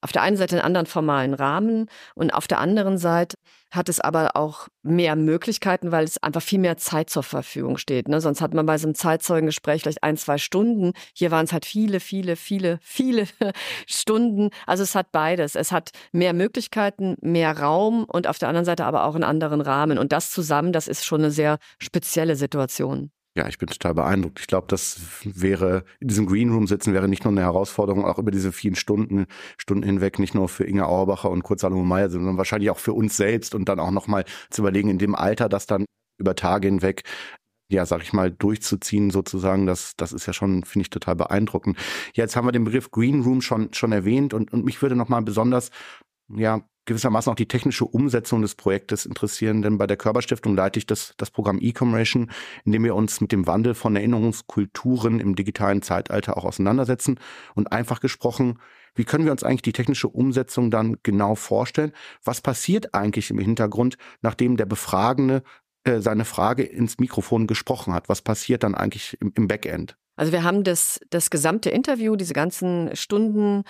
auf 0.00 0.12
der 0.12 0.22
einen 0.22 0.36
Seite 0.36 0.56
einen 0.56 0.64
anderen 0.64 0.86
formalen 0.86 1.34
Rahmen 1.34 1.86
und 2.14 2.32
auf 2.32 2.46
der 2.46 2.58
anderen 2.58 2.98
Seite 2.98 3.36
hat 3.70 3.88
es 3.88 4.00
aber 4.00 4.34
auch 4.34 4.68
mehr 4.82 5.14
Möglichkeiten, 5.16 5.92
weil 5.92 6.04
es 6.04 6.22
einfach 6.22 6.40
viel 6.40 6.58
mehr 6.58 6.76
Zeit 6.78 7.10
zur 7.10 7.22
Verfügung 7.22 7.76
steht. 7.76 8.08
Ne? 8.08 8.20
Sonst 8.20 8.40
hat 8.40 8.54
man 8.54 8.64
bei 8.64 8.78
so 8.78 8.86
einem 8.86 8.94
Zeitzeugengespräch 8.94 9.82
vielleicht 9.82 10.02
ein, 10.02 10.16
zwei 10.16 10.38
Stunden. 10.38 10.92
Hier 11.14 11.30
waren 11.30 11.44
es 11.44 11.52
halt 11.52 11.66
viele, 11.66 12.00
viele, 12.00 12.36
viele, 12.36 12.78
viele 12.82 13.26
Stunden. 13.86 14.50
Also 14.66 14.82
es 14.82 14.94
hat 14.94 15.12
beides. 15.12 15.54
Es 15.54 15.72
hat 15.72 15.90
mehr 16.12 16.32
Möglichkeiten, 16.32 17.16
mehr 17.20 17.58
Raum 17.58 18.04
und 18.04 18.26
auf 18.26 18.38
der 18.38 18.48
anderen 18.48 18.64
Seite 18.64 18.84
aber 18.84 19.04
auch 19.04 19.14
einen 19.14 19.24
anderen 19.24 19.60
Rahmen. 19.60 19.98
Und 19.98 20.12
das 20.12 20.30
zusammen, 20.30 20.72
das 20.72 20.88
ist 20.88 21.04
schon 21.04 21.20
eine 21.20 21.30
sehr 21.30 21.58
spezielle 21.78 22.36
Situation. 22.36 23.10
Ja, 23.36 23.46
ich 23.46 23.58
bin 23.58 23.68
total 23.68 23.94
beeindruckt. 23.94 24.40
Ich 24.40 24.48
glaube, 24.48 24.66
das 24.68 25.00
wäre, 25.22 25.84
in 26.00 26.08
diesem 26.08 26.26
Green 26.26 26.50
Room 26.50 26.66
sitzen 26.66 26.92
wäre 26.92 27.08
nicht 27.08 27.24
nur 27.24 27.32
eine 27.32 27.42
Herausforderung, 27.42 28.04
auch 28.04 28.18
über 28.18 28.32
diese 28.32 28.50
vielen 28.50 28.74
Stunden, 28.74 29.26
Stunden 29.58 29.84
hinweg, 29.84 30.18
nicht 30.18 30.34
nur 30.34 30.48
für 30.48 30.64
Inge 30.64 30.86
Auerbacher 30.86 31.30
und 31.30 31.44
Kurt 31.44 31.60
Salomon 31.60 31.86
Meyer, 31.86 32.10
sondern 32.10 32.36
wahrscheinlich 32.36 32.70
auch 32.70 32.78
für 32.78 32.94
uns 32.94 33.16
selbst 33.16 33.54
und 33.54 33.68
dann 33.68 33.78
auch 33.78 33.92
nochmal 33.92 34.24
zu 34.50 34.62
überlegen, 34.62 34.88
in 34.88 34.98
dem 34.98 35.14
Alter, 35.14 35.48
das 35.48 35.66
dann 35.66 35.84
über 36.18 36.34
Tage 36.34 36.66
hinweg 36.66 37.02
ja, 37.70 37.84
sag 37.84 38.02
ich 38.02 38.12
mal, 38.12 38.30
durchzuziehen 38.30 39.10
sozusagen, 39.10 39.66
das, 39.66 39.94
das 39.96 40.12
ist 40.12 40.26
ja 40.26 40.32
schon, 40.32 40.64
finde 40.64 40.84
ich, 40.84 40.90
total 40.90 41.16
beeindruckend. 41.16 41.76
Ja, 42.14 42.24
jetzt 42.24 42.34
haben 42.34 42.46
wir 42.46 42.52
den 42.52 42.64
Begriff 42.64 42.90
Green 42.90 43.22
Room 43.22 43.42
schon, 43.42 43.72
schon 43.74 43.92
erwähnt 43.92 44.32
und, 44.32 44.52
und 44.52 44.64
mich 44.64 44.80
würde 44.80 44.96
nochmal 44.96 45.22
besonders, 45.22 45.70
ja, 46.34 46.62
gewissermaßen 46.88 47.30
auch 47.30 47.36
die 47.36 47.46
technische 47.46 47.84
Umsetzung 47.84 48.42
des 48.42 48.56
Projektes 48.56 49.06
interessieren, 49.06 49.62
denn 49.62 49.78
bei 49.78 49.86
der 49.86 49.96
Körperstiftung 49.96 50.56
leite 50.56 50.78
ich 50.78 50.86
das, 50.86 51.14
das 51.16 51.30
Programm 51.30 51.58
E-Commercial, 51.60 52.26
in 52.64 52.72
dem 52.72 52.82
wir 52.82 52.96
uns 52.96 53.20
mit 53.20 53.30
dem 53.30 53.46
Wandel 53.46 53.74
von 53.74 53.94
Erinnerungskulturen 53.94 55.20
im 55.20 55.36
digitalen 55.36 55.82
Zeitalter 55.82 56.36
auch 56.36 56.44
auseinandersetzen. 56.44 57.20
Und 57.54 57.70
einfach 57.70 58.00
gesprochen, 58.00 58.58
wie 58.94 59.04
können 59.04 59.24
wir 59.24 59.32
uns 59.32 59.44
eigentlich 59.44 59.62
die 59.62 59.72
technische 59.72 60.08
Umsetzung 60.08 60.70
dann 60.70 60.96
genau 61.04 61.36
vorstellen? 61.36 61.92
Was 62.24 62.40
passiert 62.40 62.94
eigentlich 62.94 63.30
im 63.30 63.38
Hintergrund, 63.38 63.96
nachdem 64.22 64.56
der 64.56 64.66
Befragende 64.66 65.44
äh, 65.84 66.00
seine 66.00 66.24
Frage 66.24 66.64
ins 66.64 66.98
Mikrofon 66.98 67.46
gesprochen 67.46 67.94
hat? 67.94 68.08
Was 68.08 68.22
passiert 68.22 68.64
dann 68.64 68.74
eigentlich 68.74 69.16
im, 69.20 69.32
im 69.36 69.46
Backend? 69.46 69.96
Also 70.16 70.32
wir 70.32 70.42
haben 70.42 70.64
das, 70.64 71.00
das 71.10 71.30
gesamte 71.30 71.70
Interview, 71.70 72.16
diese 72.16 72.34
ganzen 72.34 72.96
Stunden 72.96 73.62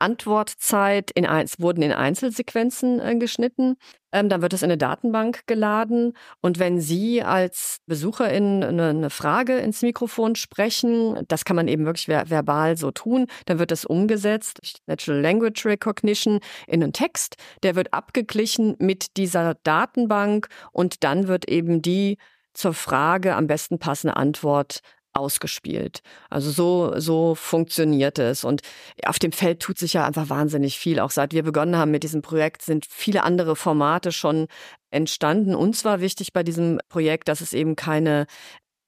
Antwortzeit 0.00 1.10
in, 1.12 1.24
wurden 1.24 1.82
in 1.82 1.92
Einzelsequenzen 1.92 3.00
äh, 3.00 3.16
geschnitten. 3.16 3.76
Ähm, 4.12 4.28
dann 4.28 4.42
wird 4.42 4.52
es 4.52 4.62
in 4.62 4.70
eine 4.70 4.78
Datenbank 4.78 5.46
geladen. 5.46 6.14
Und 6.40 6.58
wenn 6.58 6.80
Sie 6.80 7.22
als 7.22 7.78
Besucherin 7.86 8.64
eine, 8.64 8.88
eine, 8.88 9.10
Frage 9.10 9.58
ins 9.58 9.82
Mikrofon 9.82 10.34
sprechen, 10.34 11.24
das 11.28 11.44
kann 11.44 11.56
man 11.56 11.68
eben 11.68 11.84
wirklich 11.84 12.06
ver 12.06 12.28
verbal 12.28 12.76
so 12.76 12.90
tun, 12.90 13.26
dann 13.46 13.58
wird 13.58 13.70
das 13.70 13.84
umgesetzt 13.84 14.80
Natural 14.86 15.20
Language 15.20 15.64
Recognition 15.66 16.40
in 16.66 16.82
einen 16.82 16.92
Text. 16.92 17.36
Der 17.62 17.76
wird 17.76 17.94
abgeglichen 17.94 18.74
mit 18.78 19.16
dieser 19.16 19.54
Datenbank 19.62 20.48
und 20.72 21.04
dann 21.04 21.28
wird 21.28 21.48
eben 21.48 21.82
die 21.82 22.18
zur 22.52 22.74
Frage 22.74 23.36
am 23.36 23.46
besten 23.46 23.78
passende 23.78 24.16
Antwort 24.16 24.80
ausgespielt. 25.12 26.00
Also 26.28 26.50
so, 26.50 26.98
so 26.98 27.34
funktioniert 27.34 28.18
es. 28.18 28.44
Und 28.44 28.62
auf 29.04 29.18
dem 29.18 29.32
Feld 29.32 29.60
tut 29.60 29.78
sich 29.78 29.94
ja 29.94 30.06
einfach 30.06 30.28
wahnsinnig 30.28 30.78
viel. 30.78 31.00
Auch 31.00 31.10
seit 31.10 31.32
wir 31.32 31.42
begonnen 31.42 31.76
haben 31.76 31.90
mit 31.90 32.02
diesem 32.02 32.22
Projekt 32.22 32.62
sind 32.62 32.86
viele 32.88 33.22
andere 33.24 33.56
Formate 33.56 34.12
schon 34.12 34.46
entstanden. 34.90 35.54
Uns 35.54 35.84
war 35.84 36.00
wichtig 36.00 36.32
bei 36.32 36.42
diesem 36.42 36.80
Projekt, 36.88 37.28
dass 37.28 37.40
es 37.40 37.52
eben 37.52 37.76
keine 37.76 38.26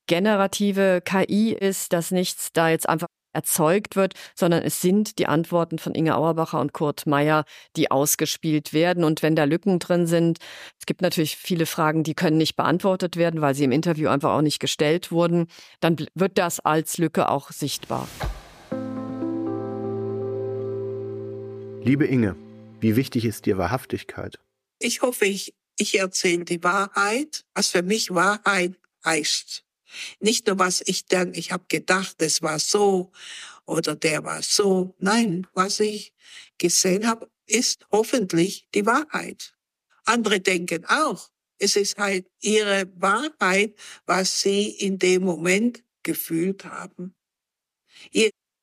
generative 0.08 1.00
KI 1.04 1.52
ist, 1.52 1.92
dass 1.92 2.10
nichts 2.10 2.52
da 2.52 2.68
jetzt 2.68 2.88
einfach 2.88 3.06
erzeugt 3.32 3.96
wird, 3.96 4.14
sondern 4.34 4.62
es 4.62 4.80
sind 4.80 5.18
die 5.18 5.26
Antworten 5.26 5.78
von 5.78 5.94
Inge 5.94 6.16
Auerbacher 6.16 6.60
und 6.60 6.72
Kurt 6.72 7.06
Meyer, 7.06 7.44
die 7.76 7.90
ausgespielt 7.90 8.72
werden. 8.72 9.04
Und 9.04 9.22
wenn 9.22 9.36
da 9.36 9.44
Lücken 9.44 9.78
drin 9.78 10.06
sind, 10.06 10.38
es 10.78 10.86
gibt 10.86 11.02
natürlich 11.02 11.36
viele 11.36 11.66
Fragen, 11.66 12.02
die 12.04 12.14
können 12.14 12.38
nicht 12.38 12.56
beantwortet 12.56 13.16
werden, 13.16 13.40
weil 13.40 13.54
sie 13.54 13.64
im 13.64 13.72
Interview 13.72 14.08
einfach 14.08 14.32
auch 14.32 14.42
nicht 14.42 14.60
gestellt 14.60 15.10
wurden, 15.10 15.48
dann 15.80 15.96
wird 16.14 16.38
das 16.38 16.60
als 16.60 16.98
Lücke 16.98 17.28
auch 17.28 17.50
sichtbar. 17.50 18.08
Liebe 21.84 22.06
Inge, 22.06 22.36
wie 22.80 22.94
wichtig 22.94 23.24
ist 23.24 23.46
dir 23.46 23.58
Wahrhaftigkeit? 23.58 24.38
Ich 24.78 25.02
hoffe, 25.02 25.26
ich, 25.26 25.54
ich 25.78 25.98
erzähle 25.98 26.44
die 26.44 26.62
Wahrheit, 26.62 27.44
was 27.54 27.68
für 27.68 27.82
mich 27.82 28.14
Wahrheit 28.14 28.76
heißt. 29.04 29.64
Nicht 30.20 30.46
nur, 30.46 30.58
was 30.58 30.82
ich 30.86 31.06
denke, 31.06 31.38
ich 31.38 31.52
habe 31.52 31.64
gedacht, 31.68 32.16
es 32.20 32.42
war 32.42 32.58
so 32.58 33.12
oder 33.66 33.94
der 33.96 34.24
war 34.24 34.42
so. 34.42 34.94
Nein, 34.98 35.46
was 35.54 35.80
ich 35.80 36.12
gesehen 36.58 37.06
habe, 37.06 37.30
ist 37.46 37.86
hoffentlich 37.90 38.68
die 38.74 38.86
Wahrheit. 38.86 39.56
Andere 40.04 40.40
denken 40.40 40.84
auch, 40.86 41.30
es 41.58 41.76
ist 41.76 41.96
halt 41.98 42.28
ihre 42.40 42.90
Wahrheit, 42.96 43.78
was 44.06 44.40
sie 44.40 44.70
in 44.70 44.98
dem 44.98 45.22
Moment 45.22 45.84
gefühlt 46.02 46.64
haben. 46.64 47.14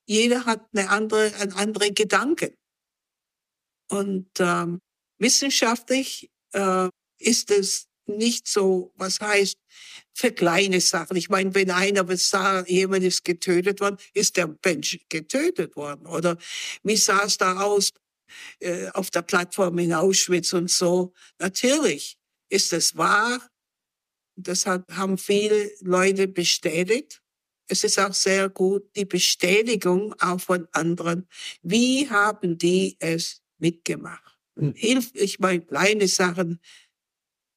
Jeder 0.06 0.46
hat 0.46 0.68
eine 0.74 0.90
andere, 0.90 1.34
einen 1.36 1.54
anderen 1.54 1.94
Gedanken. 1.94 2.56
Und 3.90 4.30
ähm, 4.40 4.80
wissenschaftlich 5.18 6.30
äh, 6.54 6.90
ist 7.20 7.52
es 7.52 7.89
nicht 8.18 8.48
so, 8.48 8.92
was 8.96 9.20
heißt, 9.20 9.58
für 10.14 10.32
kleine 10.32 10.82
Sachen. 10.82 11.18
Ich 11.18 11.30
meine, 11.30 11.54
wenn 11.56 11.72
einer 11.72 12.06
sagt, 12.18 12.70
jemand 12.70 13.04
ist 13.04 13.24
getötet 13.24 13.80
worden, 13.80 13.98
ist 14.14 14.38
der 14.38 14.56
Mensch 14.64 15.00
getötet 15.10 15.76
worden. 15.76 16.06
Oder 16.06 16.38
wie 16.84 16.98
sah 16.98 17.24
es 17.24 17.38
da 17.38 17.62
aus 17.62 17.92
äh, 18.60 18.90
auf 18.90 19.10
der 19.10 19.22
Plattform 19.22 19.78
in 19.80 19.94
Auschwitz 19.94 20.54
und 20.54 20.70
so? 20.70 21.14
Natürlich 21.40 22.18
ist 22.50 22.74
es 22.74 22.98
wahr. 22.98 23.48
Das 24.36 24.66
hat, 24.66 24.86
haben 24.92 25.18
viele 25.18 25.72
Leute 25.82 26.28
bestätigt. 26.28 27.22
Es 27.68 27.84
ist 27.84 28.00
auch 28.00 28.14
sehr 28.14 28.50
gut, 28.50 28.96
die 28.96 29.06
Bestätigung 29.06 30.14
auch 30.20 30.42
von 30.42 30.68
anderen. 30.72 31.28
Wie 31.62 32.10
haben 32.10 32.58
die 32.58 32.98
es 33.00 33.42
mitgemacht? 33.60 34.40
hilft. 34.76 35.16
Ich 35.16 35.40
meine, 35.40 35.62
kleine 35.62 36.08
Sachen 36.08 36.60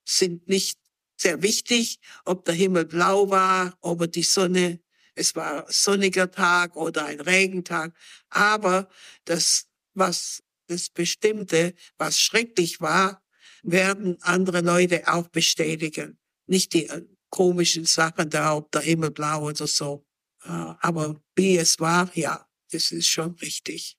sind 0.04 0.48
nicht 0.48 0.78
sehr 1.16 1.42
wichtig, 1.42 2.00
ob 2.24 2.44
der 2.44 2.54
Himmel 2.54 2.84
blau 2.84 3.30
war, 3.30 3.76
ob 3.80 4.10
die 4.10 4.22
Sonne, 4.22 4.80
es 5.14 5.36
war 5.36 5.66
sonniger 5.70 6.30
Tag 6.30 6.76
oder 6.76 7.06
ein 7.06 7.20
Regentag. 7.20 7.94
Aber 8.30 8.88
das, 9.24 9.66
was 9.94 10.42
das 10.66 10.88
Bestimmte, 10.88 11.74
was 11.98 12.18
schrecklich 12.18 12.80
war, 12.80 13.22
werden 13.62 14.16
andere 14.22 14.60
Leute 14.60 15.06
auch 15.06 15.28
bestätigen. 15.28 16.18
Nicht 16.46 16.72
die 16.72 16.88
äh, 16.88 17.02
komischen 17.30 17.84
Sachen 17.84 18.28
da, 18.30 18.56
ob 18.56 18.72
der 18.72 18.82
Himmel 18.82 19.10
blau 19.10 19.48
oder 19.48 19.66
so. 19.66 20.04
Äh, 20.44 20.48
aber 20.48 21.20
wie 21.36 21.56
es 21.56 21.78
war, 21.78 22.10
ja, 22.14 22.46
das 22.70 22.90
ist 22.90 23.08
schon 23.08 23.34
richtig. 23.36 23.96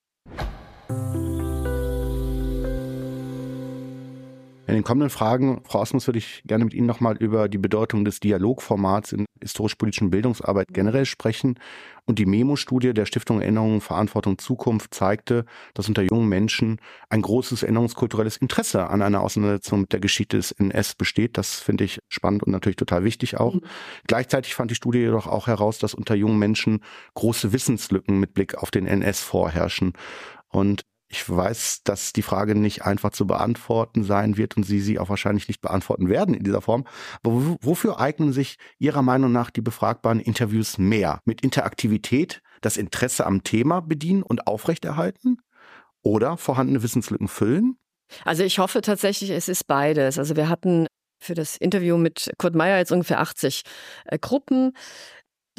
In 4.74 4.80
den 4.80 4.86
kommenden 4.86 5.12
Fragen, 5.12 5.62
Frau 5.66 5.82
Osmus, 5.82 6.08
würde 6.08 6.18
ich 6.18 6.42
gerne 6.48 6.64
mit 6.64 6.74
Ihnen 6.74 6.88
nochmal 6.88 7.16
über 7.18 7.48
die 7.48 7.60
Bedeutung 7.60 8.06
des 8.06 8.20
Dialogformats 8.20 9.12
in 9.12 9.28
historisch-politischen 9.40 10.10
Bildungsarbeit 10.10 10.70
generell 10.74 11.06
sprechen. 11.06 11.60
Und 12.08 12.18
die 12.18 12.26
Memo-Studie 12.26 12.92
der 12.96 13.06
Stiftung 13.06 13.40
Erinnerung, 13.40 13.82
Verantwortung, 13.82 14.40
Zukunft 14.40 14.96
zeigte, 14.96 15.46
dass 15.76 15.90
unter 15.90 16.02
jungen 16.02 16.28
Menschen 16.28 16.82
ein 17.08 17.22
großes 17.22 17.62
erinnerungskulturelles 17.62 18.38
Interesse 18.38 18.90
an 18.90 19.04
einer 19.04 19.22
Auseinandersetzung 19.22 19.82
mit 19.82 19.94
der 19.94 20.00
Geschichte 20.00 20.38
des 20.38 20.52
NS 20.54 20.96
besteht. 20.96 21.38
Das 21.38 21.60
finde 21.60 21.84
ich 21.84 22.00
spannend 22.10 22.42
und 22.42 22.52
natürlich 22.52 22.78
total 22.78 23.04
wichtig 23.04 23.40
auch. 23.40 23.54
Mhm. 23.54 23.62
Gleichzeitig 24.08 24.56
fand 24.56 24.72
die 24.72 24.76
Studie 24.76 25.00
jedoch 25.02 25.28
auch 25.28 25.46
heraus, 25.46 25.78
dass 25.78 25.94
unter 25.94 26.16
jungen 26.16 26.40
Menschen 26.40 26.84
große 27.14 27.54
Wissenslücken 27.54 28.20
mit 28.20 28.34
Blick 28.34 28.56
auf 28.56 28.72
den 28.72 28.88
NS 28.88 29.22
vorherrschen. 29.22 29.94
Und 30.48 30.82
ich 31.14 31.30
weiß, 31.30 31.84
dass 31.84 32.12
die 32.12 32.24
Frage 32.24 32.56
nicht 32.56 32.86
einfach 32.86 33.12
zu 33.12 33.28
beantworten 33.28 34.04
sein 34.04 34.36
wird 34.36 34.58
und 34.58 34.64
Sie 34.64 34.80
sie 34.80 34.98
auch 34.98 35.10
wahrscheinlich 35.10 35.48
nicht 35.48 35.62
beantworten 35.62 36.10
werden 36.10 36.34
in 36.34 36.44
dieser 36.44 36.62
Form. 36.62 36.86
Aber 37.22 37.58
wofür 37.62 38.00
eignen 38.00 38.34
sich 38.34 38.58
Ihrer 38.80 39.04
Meinung 39.04 39.32
nach 39.32 39.52
die 39.52 39.62
befragbaren 39.62 40.20
Interviews 40.20 40.80
mehr? 40.80 41.22
Mit 41.26 41.42
Interaktivität, 41.42 42.42
das 42.62 42.78
Interesse 42.78 43.28
am 43.28 43.44
Thema 43.44 43.82
bedienen 43.82 44.24
und 44.24 44.48
aufrechterhalten? 44.48 45.38
Oder 46.02 46.36
vorhandene 46.38 46.82
Wissenslücken 46.82 47.28
füllen? 47.28 47.78
Also 48.26 48.44
ich 48.44 48.58
hoffe 48.58 48.82
tatsächlich, 48.82 49.30
es 49.30 49.48
ist 49.48 49.68
beides. 49.68 50.18
Also 50.18 50.36
wir 50.36 50.50
hatten 50.50 50.88
für 51.22 51.36
das 51.36 51.58
Interview 51.58 51.96
mit 51.96 52.32
Kurt 52.40 52.56
Meyer 52.56 52.80
jetzt 52.80 52.92
ungefähr 52.92 53.20
80 53.20 53.62
äh, 54.06 54.18
Gruppen, 54.18 54.74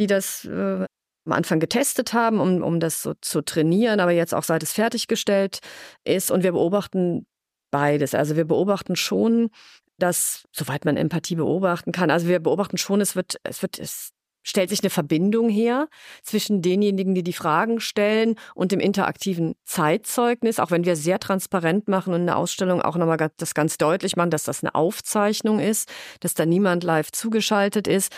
die 0.01 0.09
das 0.09 0.45
äh, 0.47 0.85
am 1.27 1.33
Anfang 1.33 1.61
getestet 1.61 2.13
haben, 2.13 2.41
um, 2.41 2.63
um 2.63 2.81
das 2.81 3.03
so 3.03 3.15
zu 3.21 3.43
trainieren, 3.43 4.01
aber 4.01 4.13
jetzt 4.13 4.35
auch 4.35 4.43
seit 4.43 4.63
es 4.63 4.73
fertiggestellt 4.73 5.61
ist. 6.05 6.31
Und 6.31 6.43
wir 6.43 6.53
beobachten 6.53 7.27
beides. 7.71 8.15
Also 8.15 8.37
wir 8.37 8.45
beobachten 8.45 8.97
schon, 8.97 9.51
dass, 9.99 10.45
soweit 10.53 10.85
man 10.85 10.97
Empathie 10.97 11.37
beobachten 11.37 11.93
kann, 11.93 12.11
also 12.11 12.29
wir 12.29 12.41
beobachten 12.41 12.79
schon, 12.79 13.01
es 13.01 13.17
wird, 13.17 13.37
es 13.45 13.63
wird, 13.63 13.79
es 13.79 14.11
stellt 14.45 14.71
sich 14.71 14.83
eine 14.83 14.91
Verbindung 14.91 15.49
her 15.49 15.89
zwischen 16.23 16.63
denjenigen, 16.63 17.15
die 17.15 17.23
die 17.23 17.33
Fragen 17.33 17.81
stellen 17.81 18.37
und 18.55 18.73
dem 18.73 18.81
interaktiven 18.81 19.55
Zeitzeugnis, 19.65 20.61
auch 20.61 20.71
wenn 20.71 20.85
wir 20.85 20.97
sehr 20.97 21.19
transparent 21.19 21.89
machen 21.89 22.13
und 22.13 22.21
in 22.21 22.27
der 22.27 22.37
Ausstellung 22.37 22.83
auch 22.83 22.97
nochmal 22.97 23.31
das 23.39 23.55
ganz 23.55 23.79
deutlich 23.79 24.17
machen, 24.17 24.31
dass 24.31 24.45
das 24.45 24.63
eine 24.63 24.75
Aufzeichnung 24.75 25.59
ist, 25.59 25.91
dass 26.21 26.35
da 26.35 26.45
niemand 26.47 26.85
live 26.85 27.11
zugeschaltet 27.11 27.89
ist. 27.89 28.13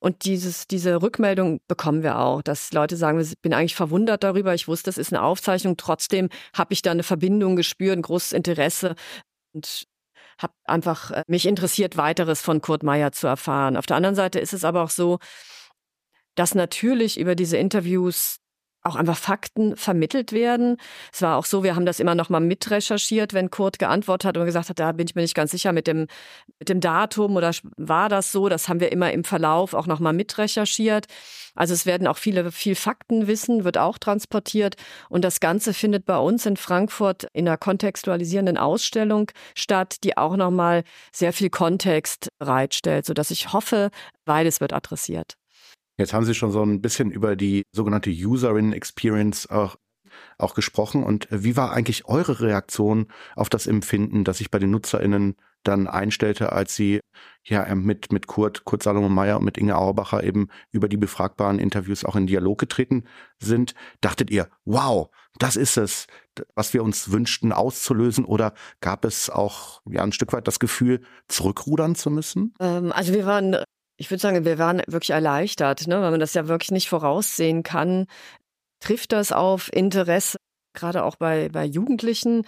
Und 0.00 0.24
dieses, 0.24 0.66
diese 0.68 1.02
Rückmeldung 1.02 1.60
bekommen 1.66 2.02
wir 2.02 2.18
auch, 2.18 2.42
dass 2.42 2.72
Leute 2.72 2.96
sagen, 2.96 3.20
ich 3.20 3.38
bin 3.40 3.52
eigentlich 3.52 3.74
verwundert 3.74 4.22
darüber, 4.22 4.54
ich 4.54 4.68
wusste, 4.68 4.88
das 4.88 4.98
ist 4.98 5.12
eine 5.12 5.22
Aufzeichnung, 5.22 5.76
trotzdem 5.76 6.28
habe 6.54 6.72
ich 6.72 6.82
da 6.82 6.92
eine 6.92 7.02
Verbindung 7.02 7.56
gespürt, 7.56 7.98
ein 7.98 8.02
großes 8.02 8.32
Interesse 8.32 8.94
und 9.52 9.86
habe 10.40 10.52
einfach 10.64 11.10
äh, 11.10 11.22
mich 11.26 11.46
interessiert, 11.46 11.96
weiteres 11.96 12.42
von 12.42 12.60
Kurt 12.60 12.84
Meyer 12.84 13.10
zu 13.10 13.26
erfahren. 13.26 13.76
Auf 13.76 13.86
der 13.86 13.96
anderen 13.96 14.14
Seite 14.14 14.38
ist 14.38 14.52
es 14.52 14.64
aber 14.64 14.84
auch 14.84 14.90
so, 14.90 15.18
dass 16.36 16.54
natürlich 16.54 17.18
über 17.18 17.34
diese 17.34 17.56
Interviews 17.56 18.38
auch 18.82 18.96
einfach 18.96 19.16
Fakten 19.16 19.76
vermittelt 19.76 20.32
werden. 20.32 20.76
Es 21.12 21.22
war 21.22 21.36
auch 21.36 21.44
so, 21.44 21.62
wir 21.62 21.74
haben 21.74 21.86
das 21.86 22.00
immer 22.00 22.14
noch 22.14 22.28
mal 22.30 22.40
mitrecherchiert, 22.40 23.34
wenn 23.34 23.50
Kurt 23.50 23.78
geantwortet 23.78 24.28
hat 24.28 24.36
und 24.36 24.44
gesagt 24.46 24.68
hat, 24.68 24.78
da 24.78 24.92
bin 24.92 25.06
ich 25.06 25.14
mir 25.14 25.22
nicht 25.22 25.34
ganz 25.34 25.50
sicher 25.50 25.72
mit 25.72 25.86
dem, 25.86 26.06
mit 26.58 26.68
dem 26.68 26.80
Datum 26.80 27.36
oder 27.36 27.50
war 27.76 28.08
das 28.08 28.32
so? 28.32 28.48
Das 28.48 28.68
haben 28.68 28.80
wir 28.80 28.92
immer 28.92 29.12
im 29.12 29.24
Verlauf 29.24 29.74
auch 29.74 29.86
noch 29.86 30.00
mal 30.00 30.12
mitrecherchiert. 30.12 31.06
Also 31.54 31.74
es 31.74 31.86
werden 31.86 32.06
auch 32.06 32.16
viele, 32.18 32.52
viel 32.52 32.76
Faktenwissen 32.76 33.64
wird 33.64 33.78
auch 33.78 33.98
transportiert 33.98 34.76
und 35.08 35.22
das 35.24 35.40
Ganze 35.40 35.74
findet 35.74 36.04
bei 36.06 36.16
uns 36.16 36.46
in 36.46 36.56
Frankfurt 36.56 37.28
in 37.32 37.48
einer 37.48 37.56
kontextualisierenden 37.56 38.56
Ausstellung 38.56 39.30
statt, 39.56 39.96
die 40.04 40.16
auch 40.16 40.36
noch 40.36 40.52
mal 40.52 40.84
sehr 41.12 41.32
viel 41.32 41.50
Kontext 41.50 42.28
bereitstellt, 42.38 43.06
sodass 43.06 43.30
ich 43.30 43.52
hoffe, 43.52 43.90
beides 44.24 44.60
wird 44.60 44.72
adressiert. 44.72 45.36
Jetzt 45.98 46.14
haben 46.14 46.24
Sie 46.24 46.34
schon 46.34 46.52
so 46.52 46.62
ein 46.62 46.80
bisschen 46.80 47.10
über 47.10 47.34
die 47.34 47.64
sogenannte 47.72 48.10
Userin 48.10 48.72
Experience 48.72 49.50
auch, 49.50 49.76
auch 50.38 50.54
gesprochen. 50.54 51.02
Und 51.02 51.26
wie 51.30 51.56
war 51.56 51.72
eigentlich 51.72 52.06
eure 52.06 52.40
Reaktion 52.40 53.08
auf 53.34 53.48
das 53.48 53.66
Empfinden, 53.66 54.22
das 54.22 54.38
sich 54.38 54.50
bei 54.50 54.60
den 54.60 54.70
NutzerInnen 54.70 55.36
dann 55.64 55.88
einstellte, 55.88 56.52
als 56.52 56.76
sie 56.76 57.00
ja 57.42 57.74
mit, 57.74 58.12
mit 58.12 58.28
Kurt, 58.28 58.64
Kurt 58.64 58.84
Salomon 58.84 59.12
Meyer 59.12 59.38
und 59.38 59.44
mit 59.44 59.58
Inge 59.58 59.76
Auerbacher 59.76 60.22
eben 60.22 60.48
über 60.70 60.88
die 60.88 60.96
befragbaren 60.96 61.58
Interviews 61.58 62.04
auch 62.04 62.14
in 62.14 62.28
Dialog 62.28 62.58
getreten 62.58 63.04
sind? 63.40 63.74
Dachtet 64.00 64.30
ihr, 64.30 64.48
wow, 64.64 65.10
das 65.38 65.56
ist 65.56 65.76
es, 65.76 66.06
was 66.54 66.74
wir 66.74 66.84
uns 66.84 67.10
wünschten 67.10 67.52
auszulösen? 67.52 68.24
Oder 68.24 68.54
gab 68.80 69.04
es 69.04 69.30
auch 69.30 69.82
ja 69.90 70.04
ein 70.04 70.12
Stück 70.12 70.32
weit 70.32 70.46
das 70.46 70.60
Gefühl, 70.60 71.02
zurückrudern 71.26 71.96
zu 71.96 72.10
müssen? 72.10 72.54
Ähm, 72.60 72.92
also 72.92 73.12
wir 73.12 73.26
waren 73.26 73.56
ich 73.98 74.10
würde 74.10 74.20
sagen, 74.20 74.44
wir 74.44 74.58
waren 74.58 74.80
wirklich 74.86 75.10
erleichtert, 75.10 75.86
ne, 75.86 76.00
weil 76.00 76.12
man 76.12 76.20
das 76.20 76.34
ja 76.34 76.48
wirklich 76.48 76.70
nicht 76.70 76.88
voraussehen 76.88 77.62
kann. 77.64 78.06
Trifft 78.80 79.12
das 79.12 79.32
auf 79.32 79.72
Interesse, 79.72 80.38
gerade 80.72 81.04
auch 81.04 81.16
bei, 81.16 81.48
bei 81.48 81.64
Jugendlichen? 81.64 82.46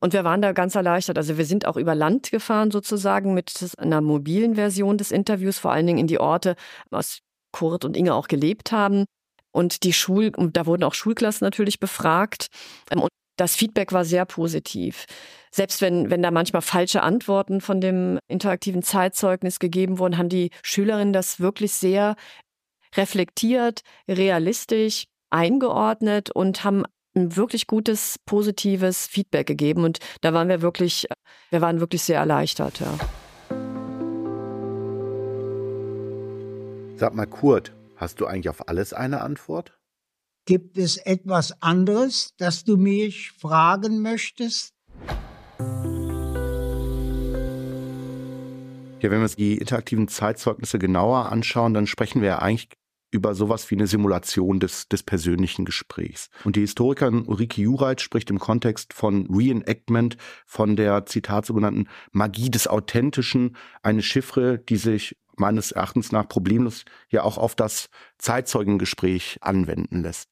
Und 0.00 0.12
wir 0.12 0.24
waren 0.24 0.42
da 0.42 0.52
ganz 0.52 0.74
erleichtert. 0.74 1.16
Also 1.16 1.38
wir 1.38 1.46
sind 1.46 1.66
auch 1.66 1.76
über 1.76 1.94
Land 1.94 2.30
gefahren 2.30 2.70
sozusagen 2.70 3.34
mit 3.34 3.52
einer 3.78 4.00
mobilen 4.00 4.54
Version 4.54 4.98
des 4.98 5.10
Interviews, 5.10 5.58
vor 5.58 5.72
allen 5.72 5.86
Dingen 5.86 5.98
in 5.98 6.06
die 6.06 6.20
Orte, 6.20 6.54
aus 6.90 7.20
Kurt 7.50 7.84
und 7.84 7.96
Inge 7.96 8.14
auch 8.14 8.28
gelebt 8.28 8.70
haben. 8.70 9.06
Und 9.50 9.82
die 9.82 9.94
Schul, 9.94 10.32
und 10.36 10.56
da 10.56 10.66
wurden 10.66 10.84
auch 10.84 10.94
Schulklassen 10.94 11.44
natürlich 11.44 11.80
befragt. 11.80 12.48
Und 12.92 13.08
das 13.36 13.56
Feedback 13.56 13.92
war 13.92 14.04
sehr 14.04 14.26
positiv. 14.26 15.06
Selbst 15.50 15.80
wenn, 15.80 16.10
wenn 16.10 16.22
da 16.22 16.30
manchmal 16.30 16.62
falsche 16.62 17.02
Antworten 17.02 17.60
von 17.60 17.80
dem 17.80 18.18
interaktiven 18.28 18.82
Zeitzeugnis 18.82 19.58
gegeben 19.58 19.98
wurden, 19.98 20.18
haben 20.18 20.28
die 20.28 20.50
Schülerinnen 20.62 21.12
das 21.12 21.40
wirklich 21.40 21.72
sehr 21.72 22.16
reflektiert, 22.96 23.82
realistisch 24.08 25.04
eingeordnet 25.30 26.30
und 26.30 26.64
haben 26.64 26.84
ein 27.14 27.36
wirklich 27.36 27.66
gutes, 27.66 28.18
positives 28.24 29.06
Feedback 29.06 29.46
gegeben. 29.46 29.84
Und 29.84 29.98
da 30.20 30.32
waren 30.32 30.48
wir 30.48 30.62
wirklich, 30.62 31.06
wir 31.50 31.60
waren 31.60 31.80
wirklich 31.80 32.02
sehr 32.02 32.18
erleichtert, 32.18 32.80
ja. 32.80 32.94
Sag 36.96 37.14
mal, 37.14 37.26
Kurt, 37.26 37.72
hast 37.96 38.20
du 38.20 38.26
eigentlich 38.26 38.48
auf 38.48 38.68
alles 38.68 38.92
eine 38.92 39.20
Antwort? 39.20 39.78
Gibt 40.46 40.78
es 40.78 40.96
etwas 40.96 41.62
anderes, 41.62 42.34
das 42.38 42.64
du 42.64 42.76
mich 42.76 43.32
fragen 43.32 44.00
möchtest? 44.00 44.72
Ja, 49.00 49.10
wenn 49.10 49.18
wir 49.18 49.24
uns 49.24 49.36
die 49.36 49.58
interaktiven 49.58 50.08
Zeitzeugnisse 50.08 50.78
genauer 50.78 51.30
anschauen, 51.30 51.72
dann 51.72 51.86
sprechen 51.86 52.20
wir 52.20 52.28
ja 52.28 52.38
eigentlich 52.40 52.68
über 53.10 53.34
sowas 53.34 53.70
wie 53.70 53.76
eine 53.76 53.86
Simulation 53.86 54.60
des, 54.60 54.88
des 54.88 55.02
persönlichen 55.02 55.64
Gesprächs. 55.64 56.28
Und 56.44 56.56
die 56.56 56.60
Historikerin 56.60 57.24
Ulrike 57.26 57.62
Jureit 57.62 58.00
spricht 58.00 58.28
im 58.28 58.38
Kontext 58.38 58.92
von 58.92 59.26
Reenactment 59.34 60.16
von 60.46 60.76
der, 60.76 61.06
Zitat, 61.06 61.46
sogenannten 61.46 61.86
Magie 62.12 62.50
des 62.50 62.66
Authentischen, 62.66 63.56
eine 63.82 64.02
Chiffre, 64.02 64.58
die 64.58 64.76
sich 64.76 65.16
meines 65.36 65.70
Erachtens 65.72 66.12
nach 66.12 66.28
problemlos 66.28 66.84
ja 67.08 67.22
auch 67.22 67.38
auf 67.38 67.54
das 67.54 67.88
Zeitzeugengespräch 68.18 69.38
anwenden 69.40 70.02
lässt. 70.02 70.28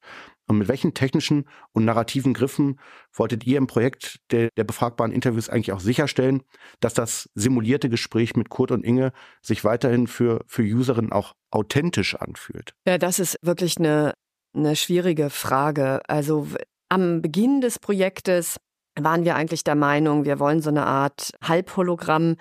Und 0.46 0.58
mit 0.58 0.68
welchen 0.68 0.94
technischen 0.94 1.48
und 1.72 1.84
narrativen 1.84 2.32
Griffen 2.32 2.78
wolltet 3.12 3.46
ihr 3.46 3.58
im 3.58 3.66
Projekt 3.66 4.20
der, 4.30 4.48
der 4.56 4.64
befragbaren 4.64 5.12
Interviews 5.12 5.48
eigentlich 5.48 5.72
auch 5.72 5.80
sicherstellen, 5.80 6.42
dass 6.80 6.94
das 6.94 7.28
simulierte 7.34 7.88
Gespräch 7.88 8.36
mit 8.36 8.48
Kurt 8.48 8.70
und 8.70 8.84
Inge 8.84 9.12
sich 9.42 9.64
weiterhin 9.64 10.06
für, 10.06 10.44
für 10.46 10.62
Userinnen 10.62 11.12
auch 11.12 11.34
authentisch 11.50 12.14
anfühlt? 12.14 12.74
Ja, 12.86 12.98
das 12.98 13.18
ist 13.18 13.38
wirklich 13.42 13.78
eine, 13.78 14.14
eine 14.54 14.76
schwierige 14.76 15.30
Frage. 15.30 16.00
Also 16.08 16.46
am 16.88 17.22
Beginn 17.22 17.60
des 17.60 17.78
Projektes 17.80 18.56
waren 18.98 19.24
wir 19.24 19.36
eigentlich 19.36 19.64
der 19.64 19.74
Meinung, 19.74 20.24
wir 20.24 20.38
wollen 20.38 20.62
so 20.62 20.70
eine 20.70 20.86
Art 20.86 21.32
Halbhologramm 21.42 22.36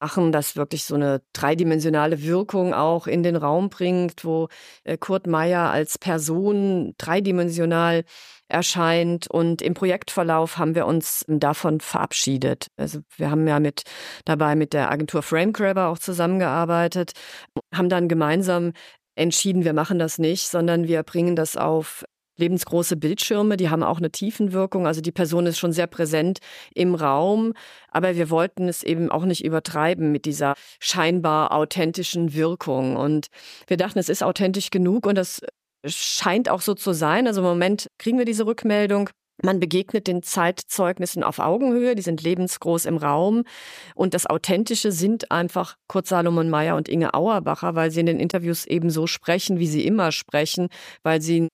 machen, 0.00 0.32
das 0.32 0.56
wirklich 0.56 0.84
so 0.84 0.94
eine 0.94 1.22
dreidimensionale 1.32 2.22
Wirkung 2.22 2.74
auch 2.74 3.06
in 3.06 3.22
den 3.22 3.36
Raum 3.36 3.68
bringt, 3.70 4.24
wo 4.24 4.48
äh, 4.84 4.96
Kurt 4.96 5.26
Meyer 5.26 5.70
als 5.70 5.98
Person 5.98 6.94
dreidimensional 6.98 8.04
erscheint. 8.48 9.30
Und 9.30 9.62
im 9.62 9.74
Projektverlauf 9.74 10.58
haben 10.58 10.74
wir 10.74 10.86
uns 10.86 11.24
davon 11.28 11.80
verabschiedet. 11.80 12.68
Also 12.76 13.00
wir 13.16 13.30
haben 13.30 13.46
ja 13.46 13.60
mit 13.60 13.82
dabei 14.24 14.56
mit 14.56 14.72
der 14.72 14.90
Agentur 14.90 15.22
Framegrabber 15.22 15.88
auch 15.88 15.98
zusammengearbeitet, 15.98 17.12
haben 17.74 17.88
dann 17.88 18.08
gemeinsam 18.08 18.72
entschieden, 19.14 19.64
wir 19.64 19.74
machen 19.74 19.98
das 19.98 20.18
nicht, 20.18 20.48
sondern 20.48 20.88
wir 20.88 21.02
bringen 21.02 21.36
das 21.36 21.56
auf 21.56 22.04
lebensgroße 22.40 22.96
Bildschirme, 22.96 23.56
die 23.56 23.70
haben 23.70 23.82
auch 23.82 23.98
eine 23.98 24.10
Tiefenwirkung. 24.10 24.86
Also 24.86 25.00
die 25.00 25.12
Person 25.12 25.46
ist 25.46 25.58
schon 25.58 25.72
sehr 25.72 25.86
präsent 25.86 26.40
im 26.74 26.94
Raum, 26.94 27.52
aber 27.88 28.16
wir 28.16 28.30
wollten 28.30 28.68
es 28.68 28.82
eben 28.82 29.10
auch 29.10 29.24
nicht 29.24 29.44
übertreiben 29.44 30.10
mit 30.10 30.24
dieser 30.24 30.54
scheinbar 30.80 31.52
authentischen 31.52 32.34
Wirkung. 32.34 32.96
Und 32.96 33.28
wir 33.68 33.76
dachten, 33.76 33.98
es 33.98 34.08
ist 34.08 34.24
authentisch 34.24 34.70
genug 34.70 35.06
und 35.06 35.14
das 35.14 35.40
scheint 35.86 36.48
auch 36.48 36.60
so 36.60 36.74
zu 36.74 36.92
sein. 36.92 37.26
Also 37.26 37.40
im 37.40 37.46
Moment 37.46 37.88
kriegen 37.98 38.18
wir 38.18 38.24
diese 38.24 38.46
Rückmeldung. 38.46 39.10
Man 39.42 39.58
begegnet 39.58 40.06
den 40.06 40.22
Zeitzeugnissen 40.22 41.22
auf 41.22 41.38
Augenhöhe, 41.38 41.94
die 41.94 42.02
sind 42.02 42.22
lebensgroß 42.22 42.84
im 42.84 42.98
Raum. 42.98 43.44
Und 43.94 44.12
das 44.12 44.26
Authentische 44.26 44.92
sind 44.92 45.30
einfach 45.30 45.76
Kurt 45.88 46.06
Salomon 46.06 46.50
Meyer 46.50 46.76
und 46.76 46.88
Inge 46.88 47.14
Auerbacher, 47.14 47.74
weil 47.74 47.90
sie 47.90 48.00
in 48.00 48.06
den 48.06 48.20
Interviews 48.20 48.66
eben 48.66 48.90
so 48.90 49.06
sprechen, 49.06 49.58
wie 49.58 49.66
sie 49.66 49.86
immer 49.86 50.12
sprechen, 50.12 50.68
weil 51.02 51.22
sie 51.22 51.48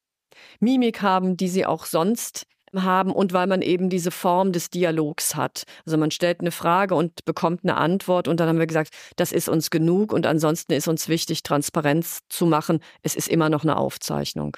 Mimik 0.60 1.02
haben, 1.02 1.36
die 1.36 1.48
sie 1.48 1.66
auch 1.66 1.86
sonst 1.86 2.46
haben 2.74 3.12
und 3.12 3.32
weil 3.32 3.46
man 3.46 3.62
eben 3.62 3.88
diese 3.88 4.10
Form 4.10 4.52
des 4.52 4.70
Dialogs 4.70 5.34
hat. 5.34 5.64
Also 5.84 5.96
man 5.96 6.10
stellt 6.10 6.40
eine 6.40 6.50
Frage 6.50 6.94
und 6.94 7.24
bekommt 7.24 7.60
eine 7.64 7.76
Antwort 7.76 8.28
und 8.28 8.40
dann 8.40 8.48
haben 8.48 8.58
wir 8.58 8.66
gesagt, 8.66 8.90
das 9.16 9.32
ist 9.32 9.48
uns 9.48 9.70
genug 9.70 10.12
und 10.12 10.26
ansonsten 10.26 10.72
ist 10.72 10.88
uns 10.88 11.08
wichtig, 11.08 11.42
Transparenz 11.42 12.20
zu 12.28 12.46
machen. 12.46 12.80
Es 13.02 13.14
ist 13.14 13.28
immer 13.28 13.48
noch 13.48 13.62
eine 13.62 13.76
Aufzeichnung. 13.76 14.56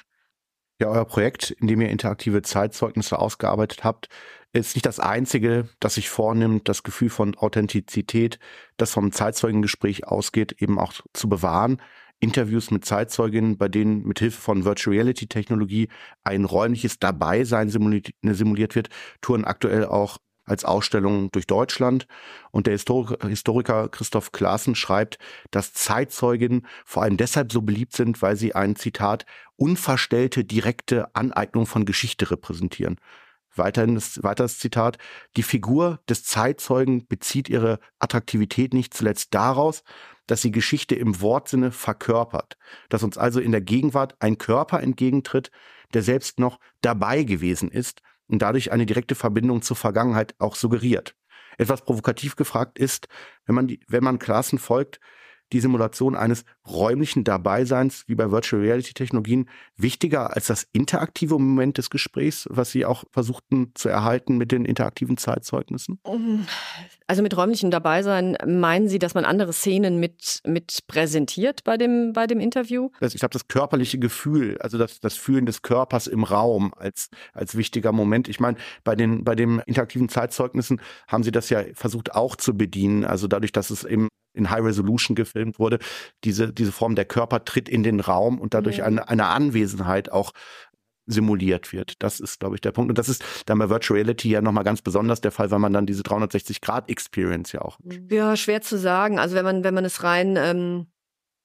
Ja, 0.80 0.88
euer 0.88 1.04
Projekt, 1.04 1.50
in 1.50 1.66
dem 1.66 1.80
ihr 1.80 1.88
interaktive 1.88 2.42
Zeitzeugnisse 2.42 3.18
ausgearbeitet 3.18 3.82
habt, 3.82 4.08
ist 4.52 4.76
nicht 4.76 4.86
das 4.86 5.00
einzige, 5.00 5.68
das 5.80 5.94
sich 5.94 6.08
vornimmt, 6.08 6.68
das 6.68 6.82
Gefühl 6.82 7.10
von 7.10 7.36
Authentizität, 7.36 8.38
das 8.76 8.92
vom 8.92 9.12
Zeitzeugengespräch 9.12 10.06
ausgeht, 10.06 10.52
eben 10.62 10.78
auch 10.78 10.92
zu 11.12 11.28
bewahren. 11.28 11.82
Interviews 12.20 12.70
mit 12.70 12.84
Zeitzeuginnen, 12.84 13.58
bei 13.58 13.68
denen 13.68 14.04
mit 14.04 14.18
Hilfe 14.18 14.40
von 14.40 14.64
Virtual 14.64 14.94
Reality 14.94 15.26
Technologie 15.26 15.88
ein 16.24 16.44
räumliches 16.44 16.98
Dabeisein 16.98 17.68
simuliert, 17.68 18.10
simuliert 18.22 18.74
wird, 18.74 18.88
touren 19.20 19.44
aktuell 19.44 19.84
auch 19.86 20.18
als 20.44 20.64
Ausstellung 20.64 21.30
durch 21.30 21.46
Deutschland. 21.46 22.06
Und 22.50 22.66
der 22.66 22.72
Historiker 22.74 23.88
Christoph 23.88 24.32
Klaassen 24.32 24.74
schreibt, 24.74 25.18
dass 25.50 25.72
Zeitzeuginnen 25.72 26.66
vor 26.84 27.02
allem 27.02 27.16
deshalb 27.16 27.52
so 27.52 27.62
beliebt 27.62 27.94
sind, 27.94 28.20
weil 28.22 28.36
sie 28.36 28.54
ein 28.54 28.74
Zitat 28.74 29.26
unverstellte 29.56 30.44
direkte 30.44 31.14
Aneignung 31.14 31.66
von 31.66 31.84
Geschichte 31.84 32.30
repräsentieren. 32.30 32.96
Weiterhin 33.54 33.94
das, 33.94 34.22
weiteres 34.22 34.58
Zitat. 34.58 34.98
Die 35.36 35.42
Figur 35.42 36.00
des 36.08 36.24
Zeitzeugen 36.24 37.06
bezieht 37.06 37.48
ihre 37.48 37.80
Attraktivität 37.98 38.72
nicht 38.72 38.94
zuletzt 38.94 39.34
daraus, 39.34 39.82
dass 40.28 40.42
sie 40.42 40.52
Geschichte 40.52 40.94
im 40.94 41.20
Wortsinne 41.20 41.72
verkörpert, 41.72 42.56
dass 42.88 43.02
uns 43.02 43.18
also 43.18 43.40
in 43.40 43.50
der 43.50 43.60
Gegenwart 43.60 44.14
ein 44.20 44.38
Körper 44.38 44.80
entgegentritt, 44.80 45.50
der 45.94 46.02
selbst 46.02 46.38
noch 46.38 46.60
dabei 46.80 47.24
gewesen 47.24 47.70
ist 47.70 48.02
und 48.28 48.42
dadurch 48.42 48.70
eine 48.70 48.86
direkte 48.86 49.14
Verbindung 49.14 49.62
zur 49.62 49.76
Vergangenheit 49.76 50.34
auch 50.38 50.54
suggeriert. 50.54 51.16
Etwas 51.56 51.82
provokativ 51.82 52.36
gefragt 52.36 52.78
ist, 52.78 53.08
wenn 53.46 53.56
man, 53.56 53.66
die, 53.66 53.80
wenn 53.88 54.04
man 54.04 54.20
Klassen 54.20 54.58
folgt, 54.58 55.00
die 55.52 55.60
Simulation 55.60 56.14
eines 56.14 56.44
räumlichen 56.66 57.24
Dabeiseins 57.24 58.04
wie 58.06 58.14
bei 58.14 58.30
Virtual 58.30 58.62
Reality 58.62 58.92
Technologien 58.92 59.48
wichtiger 59.76 60.34
als 60.34 60.46
das 60.46 60.66
interaktive 60.72 61.38
Moment 61.38 61.78
des 61.78 61.90
Gesprächs, 61.90 62.46
was 62.50 62.70
Sie 62.70 62.84
auch 62.84 63.04
versuchten 63.10 63.72
zu 63.74 63.88
erhalten 63.88 64.36
mit 64.36 64.52
den 64.52 64.64
interaktiven 64.64 65.16
Zeitzeugnissen? 65.16 66.00
Also 67.06 67.22
mit 67.22 67.36
räumlichem 67.36 67.70
Dabeisein 67.70 68.36
meinen 68.46 68.88
Sie, 68.88 68.98
dass 68.98 69.14
man 69.14 69.24
andere 69.24 69.52
Szenen 69.52 69.98
mit, 69.98 70.40
mit 70.46 70.86
präsentiert 70.86 71.64
bei 71.64 71.76
dem, 71.76 72.12
bei 72.12 72.26
dem 72.26 72.40
Interview? 72.40 72.90
ich 73.00 73.14
glaube, 73.14 73.32
das 73.32 73.48
körperliche 73.48 73.98
Gefühl, 73.98 74.58
also 74.58 74.78
das, 74.78 75.00
das 75.00 75.16
Fühlen 75.16 75.46
des 75.46 75.62
Körpers 75.62 76.06
im 76.06 76.24
Raum 76.24 76.72
als, 76.76 77.08
als 77.32 77.56
wichtiger 77.56 77.92
Moment. 77.92 78.28
Ich 78.28 78.40
meine, 78.40 78.58
bei 78.84 78.94
den, 78.94 79.24
bei 79.24 79.34
den 79.34 79.60
interaktiven 79.60 80.08
Zeitzeugnissen 80.08 80.80
haben 81.06 81.22
Sie 81.22 81.32
das 81.32 81.50
ja 81.50 81.62
versucht 81.74 82.14
auch 82.14 82.36
zu 82.36 82.56
bedienen. 82.56 83.04
Also 83.04 83.26
dadurch, 83.26 83.52
dass 83.52 83.70
es 83.70 83.84
eben 83.84 84.08
in 84.38 84.50
High 84.50 84.64
Resolution 84.64 85.14
gefilmt 85.14 85.58
wurde, 85.58 85.78
diese, 86.24 86.52
diese 86.52 86.72
Form 86.72 86.94
der 86.94 87.04
Körper 87.04 87.44
tritt 87.44 87.68
in 87.68 87.82
den 87.82 88.00
Raum 88.00 88.40
und 88.40 88.54
dadurch 88.54 88.82
eine, 88.82 89.08
eine 89.08 89.26
Anwesenheit 89.26 90.10
auch 90.10 90.32
simuliert 91.08 91.72
wird. 91.72 92.02
Das 92.02 92.20
ist, 92.20 92.38
glaube 92.38 92.54
ich, 92.54 92.60
der 92.60 92.70
Punkt. 92.70 92.90
Und 92.90 92.98
das 92.98 93.08
ist 93.08 93.24
dann 93.46 93.58
bei 93.58 93.68
Virtual 93.70 93.98
Reality 93.98 94.30
ja 94.30 94.42
nochmal 94.42 94.64
ganz 94.64 94.82
besonders 94.82 95.20
der 95.20 95.32
Fall, 95.32 95.50
weil 95.50 95.58
man 95.58 95.72
dann 95.72 95.86
diese 95.86 96.02
360-Grad-Experience 96.02 97.52
ja 97.52 97.62
auch. 97.62 97.78
Ja, 98.10 98.36
schwer 98.36 98.60
zu 98.60 98.78
sagen. 98.78 99.18
Also 99.18 99.34
wenn 99.34 99.44
man, 99.44 99.64
wenn 99.64 99.74
man 99.74 99.84
es 99.84 100.02
rein 100.02 100.36
ähm, 100.36 100.86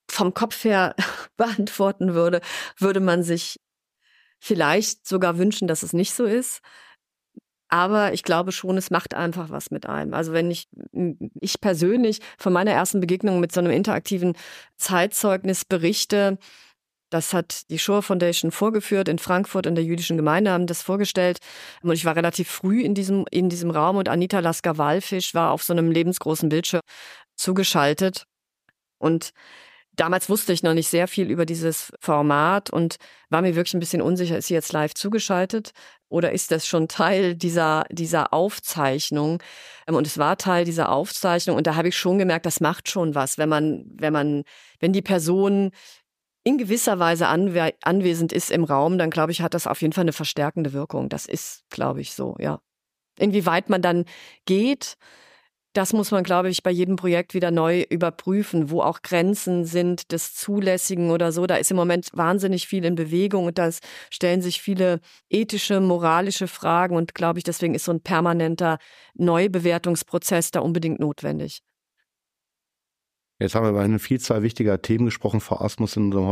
vom 0.10 0.34
Kopf 0.34 0.64
her 0.66 0.96
beantworten 1.38 2.14
würde, 2.14 2.42
würde 2.78 3.00
man 3.00 3.24
sich 3.24 3.60
vielleicht 4.38 5.08
sogar 5.08 5.38
wünschen, 5.38 5.68
dass 5.70 5.84
es 5.84 5.94
nicht 5.94 6.14
so 6.14 6.26
ist. 6.26 6.62
Aber 7.74 8.14
ich 8.14 8.22
glaube 8.22 8.52
schon, 8.52 8.78
es 8.78 8.92
macht 8.92 9.16
einfach 9.16 9.50
was 9.50 9.72
mit 9.72 9.88
einem. 9.90 10.14
Also 10.14 10.32
wenn 10.32 10.52
ich, 10.52 10.68
ich 11.42 11.60
persönlich 11.60 12.20
von 12.38 12.54
meiner 12.54 12.70
ersten 12.70 13.00
Begegnung 13.00 13.40
mit 13.40 13.52
so 13.52 13.62
einem 13.62 13.72
interaktiven 13.72 14.36
Zeitzeugnis 14.78 15.66
berichte, 15.66 16.38
das 17.10 17.34
hat 17.34 17.72
die 17.72 17.80
Shore 17.80 18.04
Foundation 18.04 18.52
vorgeführt 18.52 19.08
in 19.08 19.18
Frankfurt 19.18 19.66
in 19.66 19.74
der 19.74 19.84
jüdischen 19.84 20.18
Gemeinde, 20.18 20.52
haben 20.52 20.68
das 20.68 20.84
vorgestellt. 20.84 21.40
Und 21.82 21.94
ich 21.94 22.06
war 22.06 22.16
relativ 22.16 22.48
früh 22.48 22.84
in 22.84 22.94
diesem, 22.94 23.26
in 23.32 23.50
diesem 23.50 23.72
Raum 23.72 23.98
und 23.98 24.08
Anita 24.08 24.38
Lasker-Wallfisch 24.38 25.34
war 25.34 25.50
auf 25.50 25.64
so 25.64 25.74
einem 25.74 25.90
lebensgroßen 25.90 26.50
Bildschirm 26.50 26.82
zugeschaltet. 27.36 28.26
Und 29.00 29.32
Damals 29.96 30.28
wusste 30.28 30.54
ich 30.54 30.64
noch 30.64 30.74
nicht 30.74 30.88
sehr 30.88 31.08
viel 31.08 31.30
über 31.30 31.46
dieses 31.46 31.94
Format 32.00 32.72
und 32.72 32.96
war 33.30 33.44
mir 33.44 33.56
wirklich 33.56 33.76
ein 33.76 33.80
bisschen 33.80 34.02
unsicher, 34.02 34.40
ist 34.40 34.48
sie 34.48 34.56
jetzt 34.56 34.74
live 34.74 34.96
zugeschaltet 34.96 35.72
oder 36.14 36.32
ist 36.32 36.52
das 36.52 36.68
schon 36.68 36.88
Teil 36.88 37.36
dieser, 37.36 37.86
dieser 37.90 38.34
Aufzeichnung? 38.34 39.42
Ähm, 39.88 39.96
und 39.96 40.06
es 40.06 40.20
war 40.20 40.38
Teil 40.38 40.64
dieser 40.64 40.92
Aufzeichnung 40.92 41.58
und 41.58 41.66
da 41.66 41.76
habe 41.76 41.88
ich 41.88 41.98
schon 41.98 42.20
gemerkt, 42.20 42.46
das 42.46 42.60
macht 42.60 42.88
schon 42.88 43.16
was, 43.16 43.40
wenn 43.40 43.50
man, 43.50 43.86
wenn 43.96 44.14
man, 44.14 44.44
wenn 44.80 44.94
die 44.94 45.02
Person 45.02 45.72
in 46.44 46.58
gewisser 46.58 47.00
Weise 47.00 47.28
anwe 47.28 47.74
anwesend 47.82 48.32
ist 48.32 48.52
im 48.52 48.64
Raum, 48.64 48.98
dann 48.98 49.10
glaube 49.10 49.32
ich, 49.32 49.42
hat 49.42 49.56
das 49.56 49.66
auf 49.66 49.82
jeden 49.82 49.94
Fall 49.94 50.04
eine 50.04 50.14
verstärkende 50.14 50.72
Wirkung. 50.74 51.10
Das 51.10 51.26
ist, 51.26 51.64
glaube 51.70 52.02
ich, 52.02 52.14
so, 52.14 52.36
ja. 52.40 52.60
Inwieweit 53.18 53.70
man 53.70 53.82
dann 53.82 54.06
geht, 54.46 54.98
das 55.74 55.94
muss 55.94 56.12
man, 56.12 56.24
glaube 56.24 56.50
ich, 56.50 56.64
bei 56.64 56.72
jedem 56.72 56.96
Projekt 56.96 57.34
wieder 57.34 57.52
neu 57.52 57.84
überprüfen, 57.90 58.70
wo 58.70 58.82
auch 58.82 59.02
Grenzen 59.02 59.66
sind 59.66 60.12
des 60.12 60.36
Zulässigen 60.36 61.12
oder 61.12 61.32
so. 61.32 61.48
Da 61.48 61.56
ist 61.56 61.72
im 61.72 61.78
Moment 61.78 62.10
wahnsinnig 62.14 62.68
viel 62.68 62.86
in 62.86 62.96
Bewegung 62.96 63.46
und 63.46 63.58
da 63.58 63.70
stellen 64.12 64.42
sich 64.42 64.62
viele 64.62 65.00
ethische, 65.30 65.80
moralische 65.82 66.48
Fragen 66.48 66.96
und 66.96 67.16
glaube 67.16 67.40
ich, 67.40 67.44
deswegen 67.44 67.76
ist 67.76 67.86
so 67.86 67.92
ein 67.92 68.02
permanenter 68.02 68.78
Neubewertungsprozess 69.16 70.52
da 70.52 70.60
unbedingt 70.62 71.00
notwendig. 71.00 71.62
Jetzt 73.44 73.56
haben 73.56 73.66
wir 73.66 73.72
über 73.72 73.82
eine 73.82 74.00
Vielzahl 74.00 74.42
wichtiger 74.42 74.82
Themen 74.82 75.04
gesprochen, 75.04 75.42
Frau 75.42 75.60
Asmus, 75.60 75.98
in 75.98 76.14
unserer 76.14 76.28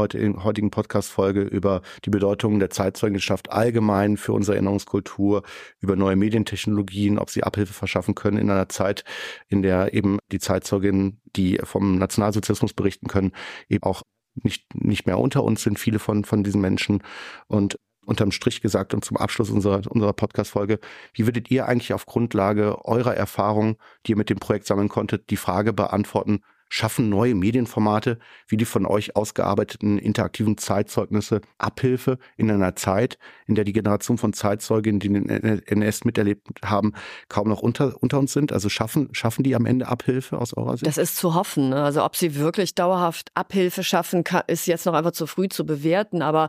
heutigen 0.45 0.71
Podcast-Folge 0.71 1.41
über 1.41 1.81
die 2.05 2.09
Bedeutung 2.09 2.57
der 2.59 2.69
Zeitzeugenschaft 2.69 3.51
allgemein 3.51 4.15
für 4.15 4.31
unsere 4.31 4.55
Erinnerungskultur, 4.55 5.43
über 5.81 5.97
neue 5.97 6.15
Medientechnologien, 6.15 7.19
ob 7.19 7.29
sie 7.29 7.43
Abhilfe 7.43 7.73
verschaffen 7.73 8.15
können 8.15 8.37
in 8.37 8.49
einer 8.49 8.69
Zeit, 8.69 9.03
in 9.49 9.61
der 9.61 9.93
eben 9.93 10.19
die 10.31 10.39
Zeitzeuginnen, 10.39 11.19
die 11.35 11.59
vom 11.65 11.97
Nationalsozialismus 11.97 12.71
berichten 12.71 13.07
können, 13.07 13.33
eben 13.67 13.83
auch 13.83 14.03
nicht, 14.35 14.73
nicht 14.73 15.05
mehr 15.05 15.19
unter 15.19 15.43
uns 15.43 15.63
sind, 15.63 15.79
viele 15.79 15.99
von, 15.99 16.23
von 16.23 16.45
diesen 16.45 16.61
Menschen. 16.61 17.03
Und 17.47 17.77
unterm 18.05 18.31
Strich 18.31 18.61
gesagt 18.61 18.93
und 18.93 19.03
zum 19.03 19.17
Abschluss 19.17 19.49
unserer, 19.49 19.81
unserer 19.91 20.13
Podcast-Folge, 20.13 20.79
wie 21.13 21.25
würdet 21.25 21.51
ihr 21.51 21.65
eigentlich 21.67 21.93
auf 21.93 22.05
Grundlage 22.05 22.85
eurer 22.85 23.15
Erfahrung, 23.15 23.75
die 24.05 24.13
ihr 24.13 24.17
mit 24.17 24.29
dem 24.29 24.39
Projekt 24.39 24.65
sammeln 24.65 24.87
konntet, 24.87 25.29
die 25.29 25.35
Frage 25.35 25.73
beantworten, 25.73 26.41
Schaffen 26.73 27.09
neue 27.09 27.35
Medienformate 27.35 28.17
wie 28.47 28.55
die 28.55 28.63
von 28.63 28.85
euch 28.85 29.17
ausgearbeiteten 29.17 29.99
interaktiven 29.99 30.57
Zeitzeugnisse 30.57 31.41
Abhilfe 31.57 32.17
in 32.37 32.49
einer 32.49 32.77
Zeit, 32.77 33.17
in 33.45 33.55
der 33.55 33.65
die 33.65 33.73
Generation 33.73 34.17
von 34.17 34.31
Zeitzeuginnen, 34.31 35.01
die 35.01 35.09
den 35.09 35.27
NS 35.27 36.05
miterlebt 36.05 36.47
haben, 36.63 36.93
kaum 37.27 37.49
noch 37.49 37.61
unter, 37.61 38.01
unter 38.01 38.19
uns 38.19 38.31
sind? 38.31 38.53
Also 38.53 38.69
schaffen, 38.69 39.09
schaffen 39.11 39.43
die 39.43 39.53
am 39.53 39.65
Ende 39.65 39.89
Abhilfe 39.89 40.37
aus 40.37 40.55
eurer 40.55 40.77
Sicht? 40.77 40.87
Das 40.87 40.97
ist 40.97 41.17
zu 41.17 41.35
hoffen. 41.35 41.71
Ne? 41.71 41.83
Also 41.83 42.05
ob 42.05 42.15
sie 42.15 42.35
wirklich 42.35 42.73
dauerhaft 42.73 43.31
Abhilfe 43.33 43.83
schaffen, 43.83 44.23
ist 44.47 44.65
jetzt 44.65 44.85
noch 44.85 44.93
einfach 44.93 45.11
zu 45.11 45.27
früh 45.27 45.49
zu 45.49 45.65
bewerten. 45.65 46.21
Aber 46.21 46.47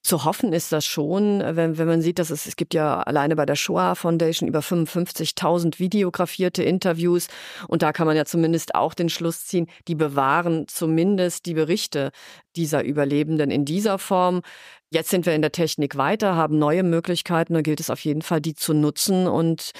zu 0.00 0.24
hoffen 0.24 0.52
ist 0.52 0.70
das 0.70 0.84
schon, 0.84 1.40
wenn, 1.40 1.76
wenn 1.76 1.88
man 1.88 2.02
sieht, 2.02 2.20
dass 2.20 2.30
es, 2.30 2.46
es 2.46 2.54
gibt 2.54 2.72
ja 2.72 3.00
alleine 3.00 3.34
bei 3.34 3.46
der 3.46 3.56
Shoah 3.56 3.96
Foundation 3.96 4.48
über 4.48 4.60
55.000 4.60 5.80
videografierte 5.80 6.62
Interviews. 6.62 7.26
Und 7.66 7.82
da 7.82 7.92
kann 7.92 8.06
man 8.06 8.16
ja 8.16 8.24
zumindest 8.24 8.76
auch 8.76 8.94
den 8.94 9.08
Schluss 9.08 9.44
ziehen, 9.44 9.55
nachvollziehen, 9.56 9.66
die 9.88 9.94
bewahren 9.94 10.66
zumindest 10.68 11.46
die 11.46 11.54
Berichte 11.54 12.10
dieser 12.54 12.84
Überlebenden 12.84 13.50
in 13.50 13.64
dieser 13.64 13.98
Form. 13.98 14.42
Jetzt 14.90 15.10
sind 15.10 15.26
wir 15.26 15.34
in 15.34 15.42
der 15.42 15.52
Technik 15.52 15.96
weiter, 15.96 16.36
haben 16.36 16.58
neue 16.58 16.82
Möglichkeiten, 16.82 17.54
da 17.54 17.62
gilt 17.62 17.80
es 17.80 17.90
auf 17.90 18.00
jeden 18.00 18.22
Fall, 18.22 18.40
die 18.40 18.54
zu 18.54 18.74
nutzen 18.74 19.26
und 19.26 19.72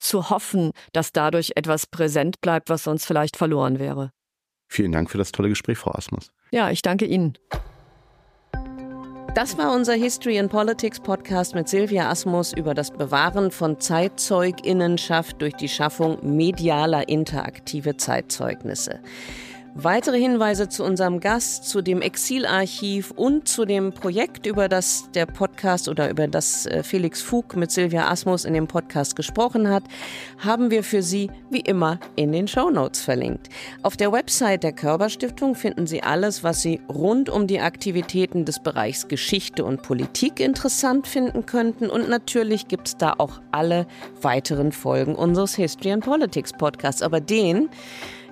zu 0.00 0.30
hoffen, 0.30 0.72
dass 0.92 1.12
dadurch 1.12 1.52
etwas 1.56 1.86
präsent 1.86 2.40
bleibt, 2.40 2.70
was 2.70 2.84
sonst 2.84 3.04
vielleicht 3.04 3.36
verloren 3.36 3.78
wäre. 3.78 4.12
Vielen 4.68 4.92
Dank 4.92 5.10
für 5.10 5.18
das 5.18 5.32
tolle 5.32 5.48
Gespräch, 5.48 5.78
Frau 5.78 5.92
Asmus. 5.92 6.30
Ja, 6.50 6.70
ich 6.70 6.82
danke 6.82 7.06
Ihnen. 7.06 7.36
Das 9.34 9.56
war 9.56 9.72
unser 9.74 9.92
History 9.92 10.38
and 10.38 10.50
Politics 10.50 10.98
Podcast 10.98 11.54
mit 11.54 11.68
Silvia 11.68 12.10
Asmus 12.10 12.52
über 12.52 12.74
das 12.74 12.90
Bewahren 12.90 13.50
von 13.50 13.78
Zeitzeuginnenschaft 13.78 15.40
durch 15.40 15.54
die 15.54 15.68
Schaffung 15.68 16.18
medialer 16.22 17.08
interaktive 17.08 17.96
Zeitzeugnisse. 17.96 19.00
Weitere 19.80 20.18
Hinweise 20.18 20.68
zu 20.68 20.82
unserem 20.82 21.20
Gast, 21.20 21.68
zu 21.68 21.82
dem 21.82 22.02
Exilarchiv 22.02 23.12
und 23.12 23.46
zu 23.46 23.64
dem 23.64 23.92
Projekt, 23.92 24.44
über 24.44 24.68
das 24.68 25.08
der 25.14 25.24
Podcast 25.24 25.88
oder 25.88 26.10
über 26.10 26.26
das 26.26 26.66
äh, 26.66 26.82
Felix 26.82 27.22
Fug 27.22 27.54
mit 27.54 27.70
Silvia 27.70 28.10
Asmus 28.10 28.44
in 28.44 28.54
dem 28.54 28.66
Podcast 28.66 29.14
gesprochen 29.14 29.68
hat, 29.68 29.84
haben 30.38 30.72
wir 30.72 30.82
für 30.82 31.00
Sie 31.00 31.30
wie 31.48 31.60
immer 31.60 32.00
in 32.16 32.32
den 32.32 32.48
Show 32.48 32.70
Notes 32.70 33.00
verlinkt. 33.02 33.50
Auf 33.84 33.96
der 33.96 34.10
Website 34.10 34.64
der 34.64 34.72
Körperstiftung 34.72 35.54
finden 35.54 35.86
Sie 35.86 36.02
alles, 36.02 36.42
was 36.42 36.60
Sie 36.60 36.80
rund 36.88 37.30
um 37.30 37.46
die 37.46 37.60
Aktivitäten 37.60 38.44
des 38.44 38.60
Bereichs 38.60 39.06
Geschichte 39.06 39.64
und 39.64 39.82
Politik 39.82 40.40
interessant 40.40 41.06
finden 41.06 41.46
könnten. 41.46 41.88
Und 41.88 42.08
natürlich 42.08 42.66
gibt 42.66 42.88
es 42.88 42.96
da 42.96 43.14
auch 43.18 43.40
alle 43.52 43.86
weiteren 44.22 44.72
Folgen 44.72 45.14
unseres 45.14 45.54
History 45.54 45.92
and 45.92 46.04
Politics 46.04 46.52
Podcasts. 46.52 47.00
Aber 47.00 47.20
den 47.20 47.68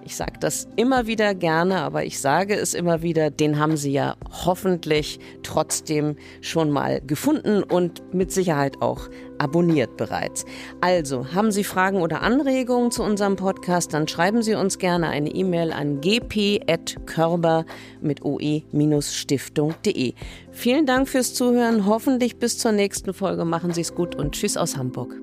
ich 0.06 0.14
sage 0.14 0.34
das 0.38 0.68
immer 0.76 1.08
wieder 1.08 1.34
gerne, 1.34 1.80
aber 1.80 2.04
ich 2.04 2.20
sage 2.20 2.54
es 2.54 2.74
immer 2.74 3.02
wieder, 3.02 3.30
den 3.30 3.58
haben 3.58 3.76
Sie 3.76 3.90
ja 3.90 4.14
hoffentlich 4.44 5.18
trotzdem 5.42 6.14
schon 6.40 6.70
mal 6.70 7.00
gefunden 7.04 7.64
und 7.64 8.14
mit 8.14 8.30
Sicherheit 8.30 8.80
auch 8.80 9.08
abonniert 9.38 9.96
bereits. 9.96 10.44
Also, 10.80 11.34
haben 11.34 11.50
Sie 11.50 11.64
Fragen 11.64 12.00
oder 12.00 12.22
Anregungen 12.22 12.92
zu 12.92 13.02
unserem 13.02 13.34
Podcast, 13.34 13.92
dann 13.94 14.06
schreiben 14.06 14.42
Sie 14.42 14.54
uns 14.54 14.78
gerne 14.78 15.08
eine 15.08 15.30
E-Mail 15.30 15.72
an 15.72 16.00
gp.körber 16.00 17.66
mit 18.00 18.24
oe-stiftung.de. 18.24 20.14
Vielen 20.52 20.86
Dank 20.86 21.08
fürs 21.08 21.34
Zuhören, 21.34 21.84
hoffentlich 21.86 22.38
bis 22.38 22.58
zur 22.58 22.70
nächsten 22.70 23.12
Folge. 23.12 23.44
Machen 23.44 23.72
Sie 23.72 23.80
es 23.80 23.92
gut 23.92 24.14
und 24.14 24.36
tschüss 24.36 24.56
aus 24.56 24.76
Hamburg. 24.76 25.16